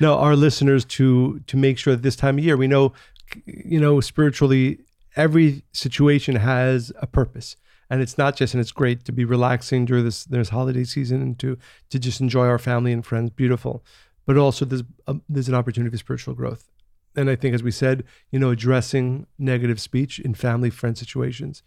no, 0.00 0.18
our 0.18 0.36
listeners 0.36 0.84
to 0.84 1.40
to 1.46 1.56
make 1.56 1.78
sure 1.78 1.94
that 1.94 2.02
this 2.02 2.16
time 2.16 2.38
of 2.38 2.44
year 2.44 2.56
we 2.56 2.66
know, 2.66 2.92
you 3.46 3.80
know, 3.80 4.00
spiritually, 4.00 4.80
every 5.16 5.62
situation 5.72 6.36
has 6.36 6.92
a 7.00 7.06
purpose, 7.06 7.56
and 7.88 8.02
it's 8.02 8.18
not 8.18 8.36
just 8.36 8.54
and 8.54 8.60
it's 8.60 8.72
great 8.72 9.04
to 9.04 9.12
be 9.12 9.24
relaxing 9.24 9.84
during 9.84 10.04
this 10.04 10.24
this 10.24 10.50
holiday 10.50 10.84
season 10.84 11.22
and 11.22 11.38
to 11.38 11.56
to 11.90 11.98
just 11.98 12.20
enjoy 12.20 12.46
our 12.46 12.58
family 12.58 12.92
and 12.92 13.04
friends, 13.04 13.30
beautiful, 13.30 13.84
but 14.26 14.36
also 14.36 14.64
there's 14.64 14.84
a, 15.06 15.16
there's 15.28 15.48
an 15.48 15.54
opportunity 15.54 15.90
for 15.90 15.98
spiritual 15.98 16.34
growth, 16.34 16.68
and 17.16 17.28
I 17.30 17.36
think 17.36 17.54
as 17.54 17.62
we 17.62 17.70
said, 17.70 18.04
you 18.30 18.38
know, 18.38 18.50
addressing 18.50 19.26
negative 19.38 19.80
speech 19.80 20.18
in 20.18 20.34
family 20.34 20.70
friend 20.70 20.96
situations, 20.96 21.62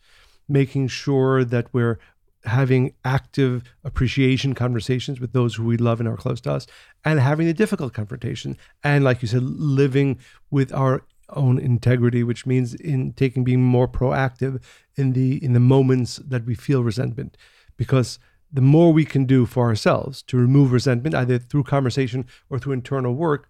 making 0.48 0.88
sure 0.88 1.44
that 1.46 1.68
we're 1.74 2.00
having 2.46 2.94
active 3.06 3.64
appreciation 3.84 4.54
conversations 4.54 5.20
with 5.20 5.34
those 5.34 5.56
who 5.56 5.64
we 5.64 5.78
love 5.78 6.00
and 6.00 6.10
are 6.10 6.18
close 6.18 6.42
to 6.42 6.52
us, 6.52 6.68
and 7.06 7.20
having 7.20 7.48
a 7.48 7.54
difficult 7.54 7.94
confrontation. 7.94 8.58
And 8.84 9.04
like 9.04 9.22
you 9.22 9.28
said, 9.28 9.44
living 9.44 10.20
with 10.52 10.74
our 10.74 11.06
own 11.30 11.58
integrity, 11.58 12.24
which 12.24 12.46
means 12.46 12.74
in 12.74 13.14
taking 13.14 13.44
being 13.44 13.64
more 13.64 13.88
proactive 13.88 14.62
in 14.96 15.14
the 15.14 15.44
in 15.44 15.54
the 15.54 15.60
moments 15.60 16.18
that 16.18 16.46
we 16.46 16.56
feel 16.56 16.84
resentment, 16.84 17.38
because 17.78 18.20
the 18.52 18.62
more 18.62 18.94
we 18.94 19.06
can 19.06 19.26
do 19.26 19.46
for 19.46 19.66
ourselves 19.68 20.22
to 20.24 20.38
remove 20.38 20.72
resentment, 20.72 21.16
either 21.16 21.40
through 21.40 21.64
conversation 21.64 22.26
or 22.50 22.60
through 22.60 22.74
internal 22.74 23.16
work, 23.16 23.50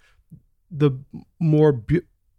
the 0.72 0.92
more 1.40 1.74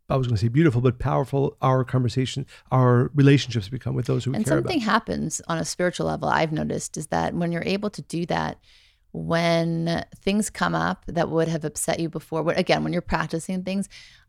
I 0.09 0.17
was 0.17 0.27
going 0.27 0.37
to 0.37 0.41
say 0.41 0.49
beautiful, 0.49 0.81
but 0.81 0.99
powerful 0.99 1.57
our 1.63 1.83
conversation, 1.85 2.47
our 2.71 3.11
relationships 3.15 3.69
become 3.69 3.95
with 3.95 4.07
those 4.07 4.25
who 4.25 4.35
and 4.35 4.45
care 4.45 4.59
something 4.59 4.77
about. 4.77 4.91
happens 4.91 5.41
on 5.49 5.59
a 5.59 5.65
spiritual 5.65 6.07
level. 6.07 6.29
I've 6.29 6.53
noticed 6.53 6.97
is 6.97 7.07
that 7.07 7.35
when 7.35 7.53
you're 7.53 7.63
able 7.65 7.91
to 7.91 8.03
do 8.03 8.27
that, 8.27 8.59
when 9.13 10.05
things 10.17 10.51
come 10.51 10.75
up 10.75 11.05
that 11.07 11.31
would 11.31 11.49
have 11.49 11.65
upset 11.65 12.01
you 12.01 12.09
before, 12.09 12.51
again, 12.53 12.85
when 12.85 12.93
you're 12.93 13.01
practicing 13.01 13.63
things, 13.63 13.89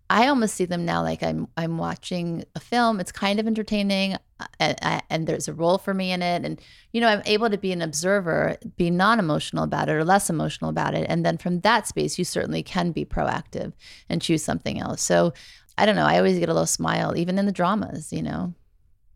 I 0.10 0.28
almost 0.28 0.56
see 0.56 0.65
them 0.65 0.86
now 0.86 1.02
like 1.02 1.24
I'm 1.24 1.48
I'm 1.58 1.78
watching 1.78 2.44
a 2.56 2.60
film. 2.60 3.00
It's 3.00 3.12
kind 3.12 3.39
of 3.39 3.48
entertaining, 3.48 4.18
and, 4.60 5.02
and, 5.10 5.26
there's 5.28 5.48
a 5.48 5.54
role 5.54 5.78
for 5.78 5.94
me 5.94 6.12
in 6.12 6.22
it, 6.22 6.46
and 6.46 6.62
you 6.91 7.02
know 7.02 7.08
I'm 7.08 7.24
able 7.26 7.50
to 7.50 7.58
be 7.58 7.72
an 7.72 7.82
observer, 7.82 8.58
be 8.78 8.89
non-emotional 8.91 9.63
about 9.63 9.89
it 9.89 9.94
or 9.94 10.04
less 10.04 10.30
emotional 10.30 10.70
about 10.70 10.94
it, 10.94 11.08
and 11.10 11.26
then 11.26 11.38
from 11.38 11.62
that 11.62 11.88
space, 11.88 12.20
you 12.20 12.26
certainly 12.26 12.62
can 12.62 12.91
be 12.91 13.04
proactive 13.04 13.74
and 14.10 14.22
choose 14.22 14.44
something 14.44 14.80
else. 14.80 15.02
So 15.02 15.34
I 15.78 15.86
don't 15.86 15.96
know. 15.96 16.06
I 16.06 16.18
always 16.18 16.39
get 16.39 16.50
a 16.50 16.54
little 16.54 16.65
smile, 16.65 17.18
even 17.18 17.38
in 17.38 17.46
the 17.46 17.52
dramas, 17.52 18.13
you 18.13 18.22
know? 18.22 18.54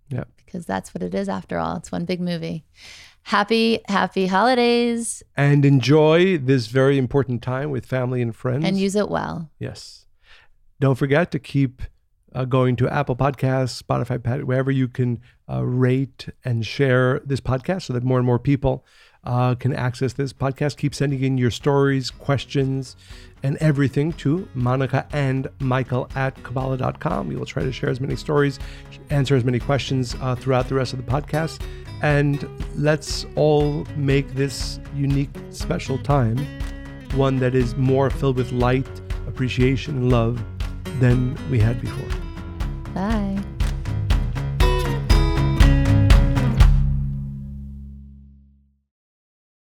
Yeah. 0.10 0.26
Because 0.38 0.66
that's 0.66 0.94
what 0.94 1.04
it 1.04 1.16
is 1.16 1.30
after 1.30 1.58
all. 1.58 1.78
It's 1.78 1.92
one 1.92 2.06
big 2.06 2.20
movie. 2.20 2.66
Happy, 3.24 3.80
happy 3.88 4.28
holidays. 4.28 5.24
And 5.38 5.64
enjoy 5.64 6.38
this 6.38 6.68
very 6.68 6.98
important 6.98 7.42
time 7.42 7.70
with 7.70 7.86
family 7.86 8.22
and 8.22 8.36
friends. 8.36 8.66
And 8.66 8.78
use 8.78 8.96
it 8.96 9.10
well. 9.10 9.52
Yes. 9.60 10.06
Don't 10.80 10.96
forget 10.96 11.32
to 11.32 11.40
keep 11.40 11.82
uh, 12.34 12.46
going 12.46 12.76
to 12.78 12.88
Apple 12.88 13.16
Podcasts, 13.16 13.82
Spotify, 13.82 14.44
wherever 14.44 14.72
you 14.72 14.88
can 14.88 15.20
uh, 15.50 15.66
rate 15.66 16.30
and 16.46 16.66
share 16.66 17.20
this 17.26 17.42
podcast 17.42 17.84
so 17.84 17.94
that 17.94 18.04
more 18.04 18.18
and 18.18 18.26
more 18.26 18.40
people 18.40 18.86
uh, 19.24 19.56
can 19.56 19.74
access 19.74 20.14
this 20.14 20.32
podcast. 20.32 20.78
Keep 20.78 20.96
sending 20.96 21.24
in 21.24 21.38
your 21.38 21.52
stories, 21.52 22.10
questions, 22.10 22.96
and 23.44 23.58
everything 23.58 24.14
to 24.14 24.48
Monica 24.54 25.06
and 25.12 25.48
Michael 25.60 26.10
at 26.16 26.42
Kabbalah.com. 26.44 27.28
We 27.28 27.36
will 27.36 27.46
try 27.46 27.64
to 27.64 27.72
share 27.72 27.90
as 27.90 28.00
many 28.00 28.16
stories, 28.16 28.60
answer 29.10 29.36
as 29.36 29.44
many 29.44 29.60
questions 29.60 30.16
uh, 30.22 30.36
throughout 30.36 30.70
the 30.70 30.76
rest 30.76 30.94
of 30.94 31.04
the 31.04 31.12
podcast. 31.12 31.62
And 32.02 32.48
let's 32.76 33.26
all 33.36 33.86
make 33.98 34.34
this 34.36 34.80
unique, 34.96 35.36
special 35.50 35.98
time 35.98 36.38
one 37.16 37.38
that 37.40 37.56
is 37.56 37.76
more 37.76 38.10
filled 38.12 38.38
with 38.38 38.52
light, 38.52 38.88
appreciation, 39.28 39.98
and 39.98 40.12
love 40.12 40.40
than 41.00 41.38
we 41.50 41.60
had 41.60 41.82
before. 41.82 42.10
Bye. 42.94 43.44